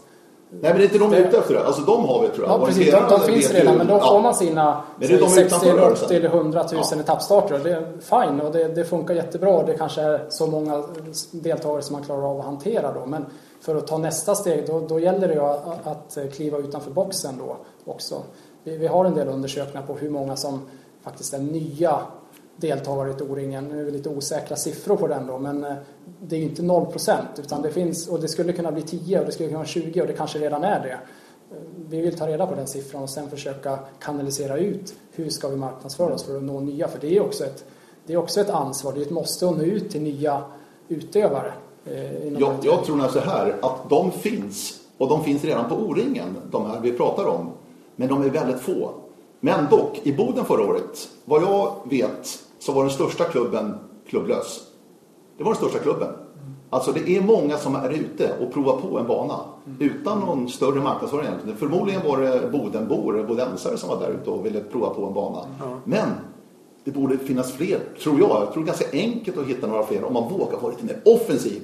[0.50, 1.18] Nej men det är inte de det...
[1.18, 1.66] ute efter det.
[1.66, 2.62] Alltså de har vi tror jag.
[2.62, 5.70] Ja precis, de, de finns redan men då får man sina men det är 60
[5.70, 7.00] eller 80 eller 100 000 ja.
[7.00, 7.60] etappstarter.
[7.64, 9.64] Det är fine och det, det, funkar jättebra.
[9.64, 10.84] Det kanske är så många
[11.32, 13.06] deltagare som man klarar av att hantera då.
[13.06, 13.26] Men
[13.62, 17.36] för att ta nästa steg då, då gäller det ju att, att kliva utanför boxen
[17.38, 17.58] då
[17.92, 18.16] också.
[18.64, 20.62] Vi, vi har en del undersökningar på hur många som
[21.04, 22.00] faktiskt är nya
[22.56, 23.64] deltagare i O-ringen.
[23.64, 25.74] Nu är det lite osäkra siffror på den då, men eh,
[26.22, 26.88] det är ju inte 0
[27.38, 30.02] utan det finns, och det skulle kunna bli 10 och det skulle kunna vara 20
[30.02, 30.92] och det kanske redan är det.
[30.92, 35.48] Eh, vi vill ta reda på den siffran och sen försöka kanalisera ut hur ska
[35.48, 37.66] vi marknadsföra oss för att nå nya, för det är också ett,
[38.06, 40.44] det är också ett ansvar, det är ett måste att nå ut till nya
[40.88, 41.54] utövare.
[41.86, 46.38] Eh, jag, jag tror så här, att de finns och de finns redan på O-ringen,
[46.52, 47.50] de här vi pratar om,
[47.96, 49.03] men de är väldigt få.
[49.46, 53.76] Men dock, i Boden förra året, vad jag vet, så var den största klubben
[54.08, 54.62] klubblös.
[55.38, 56.08] Det var den största klubben.
[56.70, 59.40] Alltså det är många som är ute och provar på en bana
[59.80, 61.58] utan någon större marknadsföring egentligen.
[61.58, 65.46] Förmodligen var det Bodenbor, bodensare som var där ute och ville prova på en bana.
[65.84, 66.10] Men
[66.84, 68.30] det borde finnas fler, tror jag.
[68.30, 70.86] Jag tror det är ganska enkelt att hitta några fler om man vågar vara lite
[70.86, 71.62] mer offensiv.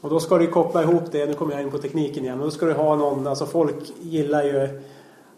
[0.00, 2.44] Och då ska du koppla ihop det, nu kommer jag in på tekniken igen, men
[2.44, 4.82] då ska du ha någon, alltså folk gillar ju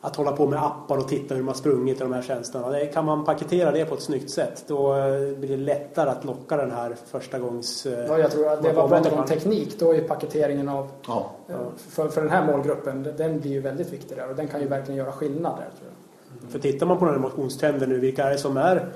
[0.05, 2.71] att hålla på med appar och titta hur man sprungit i de här tjänsterna.
[2.71, 6.25] Det, kan man paketera det på ett snyggt sätt då eh, blir det lättare att
[6.25, 7.87] locka den här första gångs...
[7.87, 11.31] Eh, ja, jag tror att det var pratar om teknik då är paketeringen av ja.
[11.49, 14.61] Eh, för, för den här målgruppen den blir ju väldigt viktig där och den kan
[14.61, 16.39] ju verkligen göra skillnad där tror jag.
[16.39, 16.51] Mm.
[16.53, 18.89] För tittar man på den här motionstrenden nu, vilka är det som är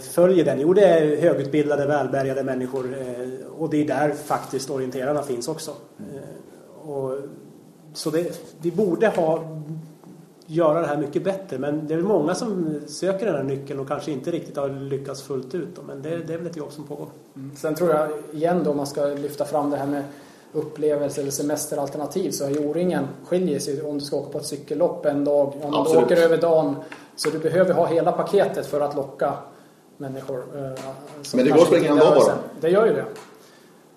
[0.00, 0.60] följer den?
[0.60, 2.96] Jo, det är högutbildade, välbärgade människor
[3.58, 5.70] och det är där faktiskt orienterarna finns också.
[6.84, 7.18] Och,
[7.94, 9.44] så det, vi borde ha
[10.46, 11.58] göra det här mycket bättre.
[11.58, 15.22] Men det är många som söker den här nyckeln och kanske inte riktigt har lyckats
[15.22, 15.78] fullt ut.
[15.86, 17.08] Men det, det är väl ett jobb som pågår.
[17.36, 17.56] Mm.
[17.56, 20.04] Sen tror jag igen då om man ska lyfta fram det här med
[20.52, 24.46] upplevelse eller semesteralternativ så är ju O-ringen skiljer sig om du ska åka på ett
[24.46, 26.04] cykellopp en dag, om du Absolut.
[26.04, 26.76] åker över dagen.
[27.16, 29.34] Så du behöver ha hela paketet för att locka
[29.96, 30.38] människor.
[30.38, 30.80] Eh,
[31.34, 32.34] Men det går att springa en dag bara?
[32.60, 33.04] Det gör ju det.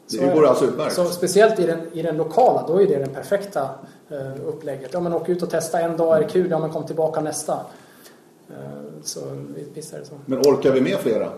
[0.08, 0.95] Så det går alltså utmärkt.
[0.95, 3.70] Så speciellt i den, i den lokala, då är det den perfekta
[4.45, 4.89] upplägget.
[4.93, 7.22] Ja men åk ut och testa en dag, är det kul, ja men kom tillbaka
[7.22, 7.53] nästa.
[8.49, 8.55] Uh,
[9.03, 9.20] så
[9.74, 10.14] visst är det så.
[10.26, 11.30] Men orkar vi med flera?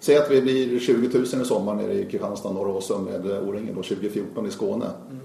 [0.00, 3.74] Säg att vi blir 20 000 i sommar nere i Kristianstad, norra Åsum med O-ringen
[3.74, 4.86] 2014 i Skåne.
[5.10, 5.20] Mm.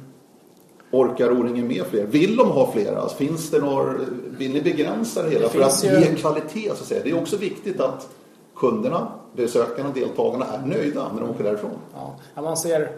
[0.92, 2.06] Orkar O-ringen med fler?
[2.06, 3.02] Vill de ha flera?
[3.02, 3.94] Alltså, finns det några,
[4.38, 5.90] vill ni begränsa det hela det för att ju...
[5.90, 6.68] ge kvalitet?
[6.68, 7.04] Så att säga?
[7.04, 8.10] Det är också viktigt att
[8.56, 11.72] kunderna, besökarna, deltagarna är nöjda när de åker därifrån.
[12.36, 12.92] Ja, man ser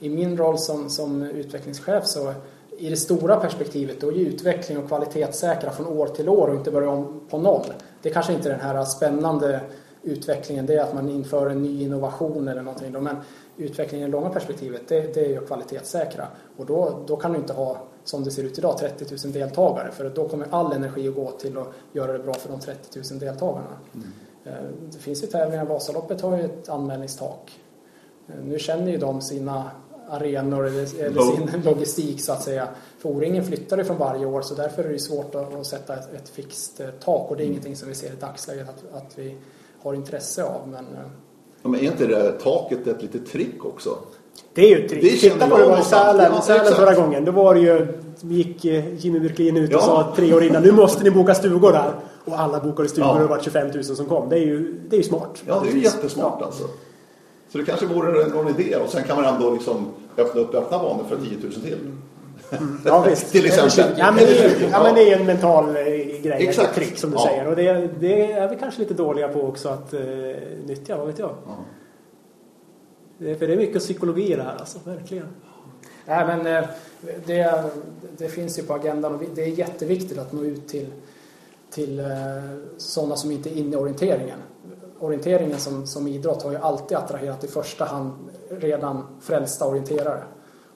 [0.00, 2.34] i min roll som, som utvecklingschef så
[2.78, 6.70] i det stora perspektivet då är utveckling och kvalitetssäkra från år till år och inte
[6.70, 7.66] börja om på noll.
[8.02, 9.60] Det är kanske inte är den här spännande
[10.02, 13.02] utvecklingen, det är att man inför en ny innovation eller någonting.
[13.02, 13.16] Men
[13.56, 16.26] utvecklingen i det långa perspektivet, det, det är ju kvalitetssäkra.
[16.56, 19.90] Och då, då kan du inte ha, som det ser ut idag, 30 000 deltagare
[19.92, 23.00] för då kommer all energi att gå till att göra det bra för de 30
[23.10, 23.76] 000 deltagarna.
[23.94, 24.08] Mm.
[24.90, 27.60] Det finns ju tävlingar, Vasaloppet har ju ett anmälningstak.
[28.44, 29.70] Nu känner ju de sina
[30.10, 32.68] arenor eller, sin logistik så att säga.
[32.98, 36.28] För O-ringen flyttar från varje år så därför är det svårt att, sätta ett, ett
[36.28, 39.36] fixt eh, tak och det är ingenting som vi ser i dagsläget att, att vi
[39.82, 40.68] har intresse av.
[40.68, 40.84] Men
[41.62, 43.98] Ja, men är inte det taket ett litet trick också?
[44.54, 45.20] Det är ju ett trick.
[45.20, 45.82] Titta på det var i.
[45.82, 47.24] Sälen, Ja, Sälen förra gången.
[47.24, 47.86] Då var det ju,
[48.20, 49.84] gick eh, Jimmy Björklin ut och Ja.
[49.84, 51.92] sa tre år innan nu måste ni boka stugor där.
[52.24, 53.14] Och alla bokade stugor Ja.
[53.14, 54.28] och det var 25 000 som kom.
[54.28, 55.42] Det är ju, det är ju smart.
[55.46, 56.64] Ja, det är ju jättesmart alltså.
[57.48, 59.86] Så det kanske vore någon idé och sen kan man ändå liksom
[60.16, 61.78] öppna upp öppna banor för 10 000 till.
[62.84, 63.26] Ja, visst.
[63.32, 63.98] Till exempel.
[63.98, 65.82] Ja, men det är, ja, men det är en mental eh,
[66.22, 66.68] grej, Exakt.
[66.68, 67.22] ett trick som du Ja.
[67.26, 67.46] säger.
[67.48, 70.00] Och det, det är vi kanske lite dåliga på också att eh,
[70.66, 71.30] nyttja, vad vet jag.
[71.46, 71.56] Ja.
[73.18, 75.26] Det, är- för det är mycket psykologi i det här alltså, verkligen.
[76.06, 76.68] Nej, men eh,
[77.26, 77.62] det,
[78.16, 80.86] det finns ju på agendan och det är jätteviktigt att nå ut till,
[81.70, 82.02] till
[82.78, 84.38] sådana som inte är inne i orienteringen.
[85.00, 88.12] Orienteringen som, som idrott har ju alltid attraherat i första hand
[88.50, 90.22] redan frälsta orienterare.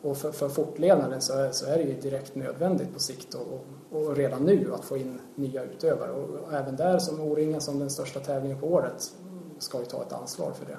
[0.03, 3.47] Och för, för fortlevnaden så är, så är det ju direkt nödvändigt på sikt och,
[3.91, 6.11] och, och redan nu att få in nya utövare.
[6.11, 9.13] Och, och även där som O-ringen som den största tävlingen på året
[9.59, 10.77] ska ju ta ett ansvar för det.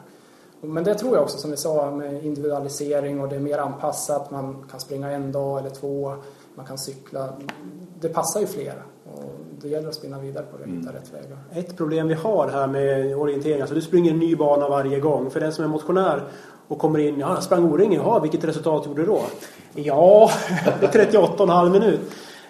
[0.68, 4.32] Men det tror jag också som vi sa med individualisering och det är mer anpassat.
[4.32, 6.16] Man kan springa en dag eller två.
[6.56, 7.34] Man kan cykla.
[8.00, 8.84] Det passar ju fler.
[9.64, 11.38] Och det gäller att spinna vidare på det, hitta rätt vägar.
[11.54, 15.30] Ett problem vi har här med orientering, alltså du springer en ny bana varje gång.
[15.30, 16.24] För den som är motionär
[16.68, 19.22] och kommer in, ja jag sprang O-ringen, jaha vilket resultat gjorde du då?
[19.74, 20.30] Ja,
[20.82, 22.00] 38,5 minut.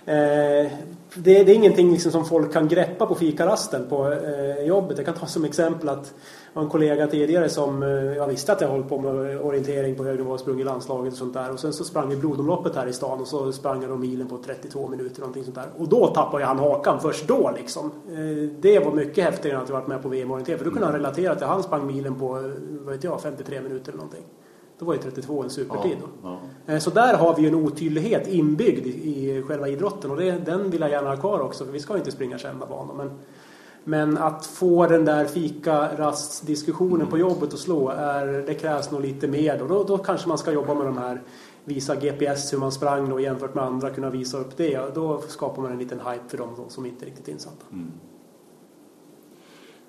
[0.06, 0.72] Eh,
[1.16, 4.98] det, det är ingenting liksom som folk kan greppa på fikarasten på eh, jobbet.
[4.98, 6.14] Jag kan ta som exempel att
[6.54, 9.96] jag har en kollega tidigare som eh, jag visste att jag hållit på med orientering
[9.96, 11.52] på hög nivå, sprungit i landslaget och sånt där.
[11.52, 14.28] Och sen så sprang vi blodomloppet här i stan och så sprang jag då milen
[14.28, 15.68] på 32 minuter någonting sånt där.
[15.78, 17.92] Och då tappade jag han hakan först då liksom.
[18.10, 20.58] Eh, Det var mycket häftigare än att jag varit med på VM-orientering.
[20.58, 23.22] För då kunde han relatera till att han sprang milen på, eh, vad vet jag,
[23.22, 24.24] 53 minuter eller någonting.
[24.84, 26.08] Då var ju 32 en supertid då.
[26.30, 26.40] Ja.
[26.74, 30.70] Eh, Så där har vi ju en otydlighet inbyggd i, själva idrotten och det, den
[30.70, 32.94] vill jag gärna ha kvar också för vi ska ju inte springa kända banor.
[32.94, 33.12] Men,
[33.84, 39.28] men att få den där fika-rast-diskussionen på jobbet att slå, är, det krävs nog lite
[39.28, 39.62] mer.
[39.62, 41.22] Och då, då kanske man ska jobba med de här,
[41.66, 44.80] visa GPS hur man sprang då jämfört med andra, kunna visa upp det.
[44.80, 47.66] Och då skapar man en liten hype för dem som inte är riktigt insatta.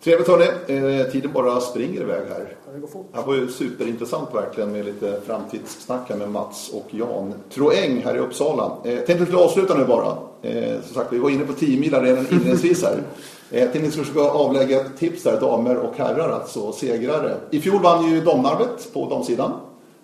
[0.05, 2.57] Trevligt hörni, eh, tiden bara springer iväg här.
[2.75, 3.09] Det går fort.
[3.13, 8.03] Det här var ju superintressant verkligen med lite framtidssnack här med Mats och Jan Troeng
[8.05, 8.77] här i Uppsala.
[8.85, 10.17] Eh, tänkte vi skulle avsluta nu bara.
[10.43, 13.03] Eh, som sagt, vi var inne på 10 milar redan inledningsvis här.
[13.51, 17.37] Eh, tänkte ni skulle försöka avlägga ett tips här, damer och herrar, alltså segrare.
[17.51, 19.53] I fjol vann ju Domnarvet på damsidan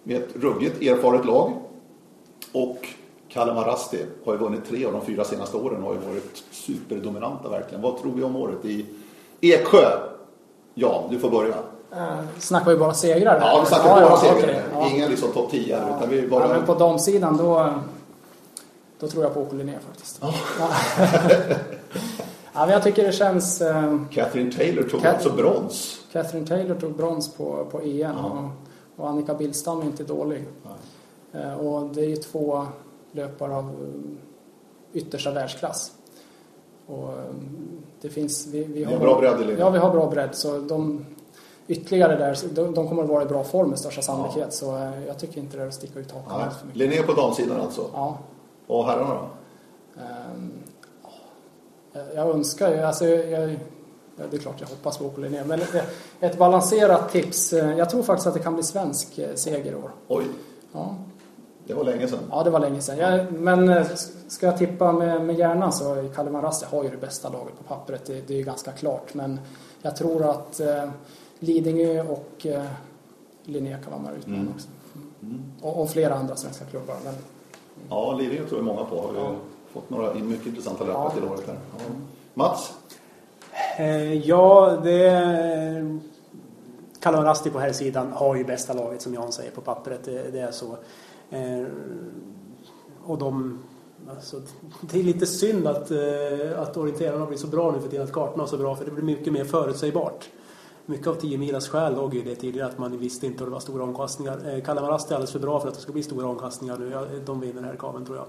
[0.03, 1.53] med ett ruggigt erfaret lag.
[2.53, 2.88] Och
[3.28, 6.44] Kalmar Rasti har ju vunnit tre av de fyra senaste åren och har ju varit
[6.51, 7.82] superdominanta verkligen.
[7.82, 8.86] Vad tror vi om året i
[9.41, 9.91] Eksjö?
[10.74, 11.55] Jan, du får börja.
[11.93, 13.41] Eh, snackar vi bara segrar?
[13.41, 14.38] Ja, vi snackar Ja, bara ja, segrare.
[14.43, 14.91] okej, ja.
[14.91, 16.49] Inga liksom topp 10 här, utan vi Ja, bara...
[16.49, 17.74] men på damsidan då,
[19.01, 20.18] då tror jag på Åke Linné faktiskt.
[20.22, 20.34] Ja.
[22.53, 23.61] ja, men jag tycker det känns...
[23.61, 26.01] Eh, Catherine Taylor tog Cat- alltså brons.
[26.12, 28.12] Catherine Taylor tog brons på, på EM Ja.
[28.97, 30.45] och, och Annika Billstam är inte dålig.
[31.32, 32.66] Eh, och det är ju två
[33.12, 35.93] löpare av eh, yttersta världsklass.
[36.91, 37.18] Och eh,
[38.01, 38.47] det finns...
[38.47, 39.59] Vi, vi har bra bredd i linjen.
[39.59, 40.34] Ja, vi har bra bredd.
[40.34, 41.07] Så de
[41.68, 44.53] ytterligare där, de, de kommer att vara i bra form med största sannolikhet.
[44.55, 46.78] Så eh, jag tycker inte det är att sticka ut hakan allt för mycket.
[46.78, 47.91] Linné på damsidan alltså.
[47.93, 48.18] Ja.
[48.66, 49.28] Och herrarna då?
[50.03, 50.53] Ehm,
[52.14, 53.51] jag- önskar ju, alltså jag,
[54.16, 55.74] ja, det är klart jag hoppas på Åke Linné, men ett,
[56.20, 57.53] ett balanserat tips.
[57.53, 59.91] eh, Jag tror faktiskt att det kan bli svensk eh, seger i år.
[60.09, 60.24] Oj,
[60.72, 60.95] Ja,
[61.66, 62.18] det var länge sedan.
[62.30, 62.98] ja det var länge sedan.
[62.98, 63.86] Jag, men eh,
[64.28, 67.58] ska jag tippa med, med hjärnan så är Kalmar Rasti har ju det bästa laget
[67.58, 68.04] på pappret.
[68.06, 69.14] Det, det är ju ganska klart.
[69.14, 69.40] Men
[69.82, 70.90] jag tror att eh,
[71.38, 72.64] Lidingö och eh,
[73.44, 74.52] Linné kan vara med och utmana Mm.
[74.54, 74.68] också.
[75.66, 76.96] Och, och flera andra svenska klubbar.
[77.04, 77.14] Men,
[77.90, 78.96] Ja, Lidingö tror jag många på.
[79.00, 79.30] Har Ja.
[79.72, 81.11] fått några mycket intressanta löpare Ja.
[81.11, 81.54] till året här.
[81.78, 81.84] Ja.
[82.34, 82.72] Mats?
[83.78, 85.98] Eh, ja, det...
[87.00, 90.04] Kalmar Rasti på här sidan har ju bästa laget som Jan säger på pappret.
[90.04, 90.76] Det, det är så.
[91.31, 91.66] Eh,
[93.05, 93.59] och de...
[94.11, 94.41] Alltså,
[94.81, 98.12] det är lite synd att, eh, att orienterarna blir så bra nu för tiden, att
[98.12, 100.28] kartorna är så bra, för det blir mycket mer förutsägbart.
[100.87, 103.53] Mycket av 10 milars skäl låg ju det tidigare, att man visste inte om det
[103.53, 104.55] var stora omkastningar.
[104.55, 106.91] Eh, Kalmar Rasti är alldeles för bra för att det ska bli stora omkastningar nu.
[106.91, 108.26] Ja, De vinner den här kaven tror jag.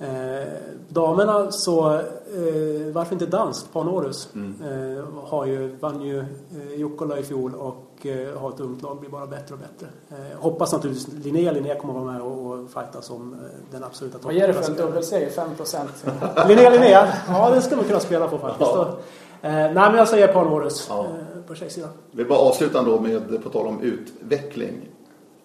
[0.00, 0.48] Eh,
[0.88, 3.72] damerna så, eh, varför inte danskt?
[3.72, 8.82] Panorus eh, har ju, vann ju eh, Jukkola i fjol och eh, har ett ungt
[8.82, 9.86] lag, blir bara bättre och bättre.
[10.10, 13.38] Eh, hoppas naturligtvis Linnea, Linnea kommer att vara med och, och fightas om eh,
[13.70, 15.30] den absoluta vad ger det för en dubbelseger?
[15.30, 16.04] 5 procent?
[16.48, 18.70] Linnea, Linnea, ja det ska man kunna spela på faktiskt.
[18.74, 18.98] Ja.
[19.42, 21.04] Eh, nej men jag säger Panorus Ja.
[21.04, 21.90] eh, på tjejsidan.
[22.10, 24.88] Vi bara avsluta då med, på tal om utveckling.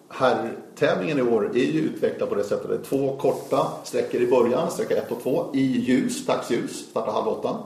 [0.08, 2.68] Herrtävlingen i år är ju utvecklad på det sättet.
[2.68, 7.12] Det är två korta sträckor i början, sträcka 1 och 2, i ljus, dagsljus, startar
[7.12, 7.56] halv åtta.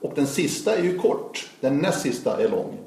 [0.00, 2.78] Och den sista är ju kort, den näst sista är lång.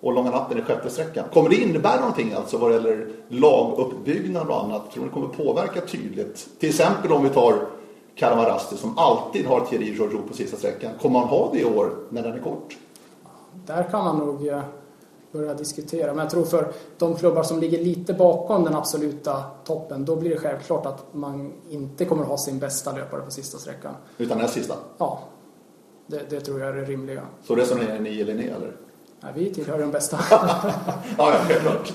[0.00, 1.24] Och Långa natten är sjätte sträckan.
[1.32, 4.92] Kommer det innebära någonting alltså vad det gäller laguppbyggnad och annat?
[4.92, 6.48] Tror ni det kommer påverka tydligt?
[6.58, 7.54] Till exempel om vi tar
[8.14, 10.92] Kalamarasti som alltid har Thierry Georgiou på sista sträckan.
[11.00, 12.76] Kommer man ha det i år när den är kort?
[13.66, 14.60] Där kan man nog eh,
[15.32, 16.06] börja diskutera.
[16.06, 20.30] Men jag tror för de klubbar som ligger lite bakom den absoluta toppen, då blir
[20.30, 23.94] det självklart att man inte kommer ha sin bästa löpare på sista sträckan.
[24.18, 24.74] Utan näst sista?
[24.98, 25.20] Ja,
[26.06, 27.22] det, det, tror jag är det rimliga.
[27.44, 28.72] Så resonerar ni eller ni eller?
[29.20, 30.18] Nej, vi tillhör den bästa.
[30.30, 30.50] ja,
[31.18, 31.92] ja, självklart.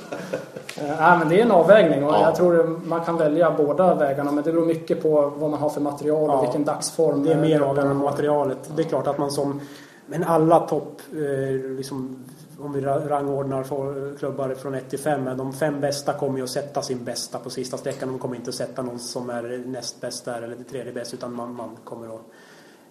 [0.77, 2.21] Eh, nej, men det är en avvägning och ja.
[2.21, 5.69] jag tror man kan välja båda vägarna men det beror mycket på vad man har
[5.69, 6.41] för material och ja.
[6.41, 7.23] vilken dagsform.
[7.23, 8.71] Det är mer avgörande än materialet.
[8.75, 9.61] Det är klart att man som
[10.05, 12.23] men alla topp, eh, liksom,
[12.59, 16.81] om vi rangordnar klubbar från 1 till 5, de fem bästa kommer ju att sätta
[16.81, 18.09] sin bästa på sista sträckan.
[18.09, 21.35] De kommer inte att sätta någon som är näst bäst där eller tredje bäst utan
[21.35, 22.21] man, man kommer att eh,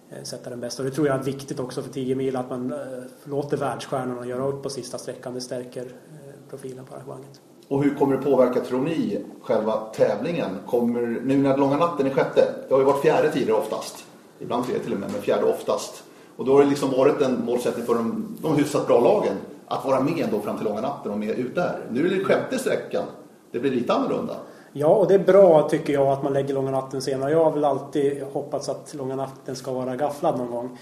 [0.09, 0.83] Eh, sätta den bästa.
[0.83, 2.79] Och det tror jag är viktigt också för 10 mil att man eh,
[3.23, 5.33] låter världsstjärnorna göra upp på sista sträckan.
[5.33, 7.41] Det stärker eh, profilen på arrangemanget.
[7.67, 10.49] Och hur kommer det påverka, tror ni, själva tävlingen?
[10.67, 14.05] Kommer, nu när långa natten är sjätte, det har ju varit fjärde tider oftast.
[14.39, 16.03] Ibland tredje till och med, men fjärde oftast.
[16.35, 19.35] Och då har det liksom varit en målsättning för de, de hyfsat bra lagen
[19.67, 21.79] att vara med ändå fram till långa natten och med ut där.
[21.91, 23.03] Nu är det sjätte sträckan.
[23.51, 24.35] Det blir lite annorlunda.
[24.75, 27.31] Ja, och det är bra tycker jag att man lägger långa natten senare.
[27.31, 30.77] Jag har väl alltid hoppats att långa natten ska vara gafflad någon gång.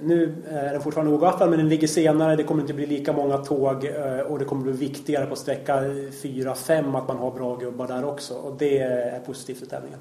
[0.00, 2.36] Nu är den fortfarande ogafflad men den ligger senare.
[2.36, 5.80] Det kommer inte bli lika många tåg eh, och det kommer bli viktigare på sträcka
[5.80, 8.34] 4-5 att man har bra gubbar där också.
[8.34, 9.98] Och det är positivt för tävlingen.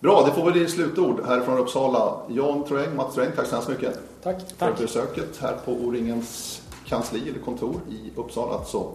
[0.00, 2.16] Bra, det får bli slutord här från Uppsala.
[2.28, 3.98] Jan Troeng, Mats Troeng, tack så hemskt mycket.
[4.22, 4.40] Tack.
[4.40, 4.78] För tack.
[4.78, 8.54] besöket här på O-ringens kansli eller kontor i Uppsala.
[8.54, 8.88] Alltså.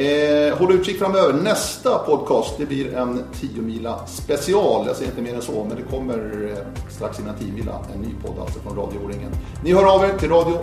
[0.00, 1.32] Eh, håll utkik framöver.
[1.32, 4.86] Nästa podcast det blir en 10 mila special.
[4.86, 8.00] Jag säger inte mer än så, men det kommer eh, strax innan 10 mila en
[8.00, 9.32] ny podd alltså från Radio O-ringen.
[9.64, 10.58] Ni hör av er till radio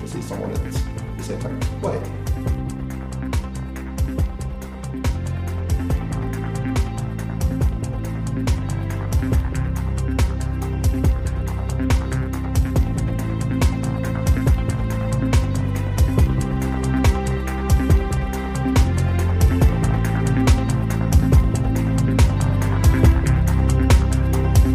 [0.00, 0.60] precis som vanligt.
[1.18, 2.19] Vi säger tack och hej.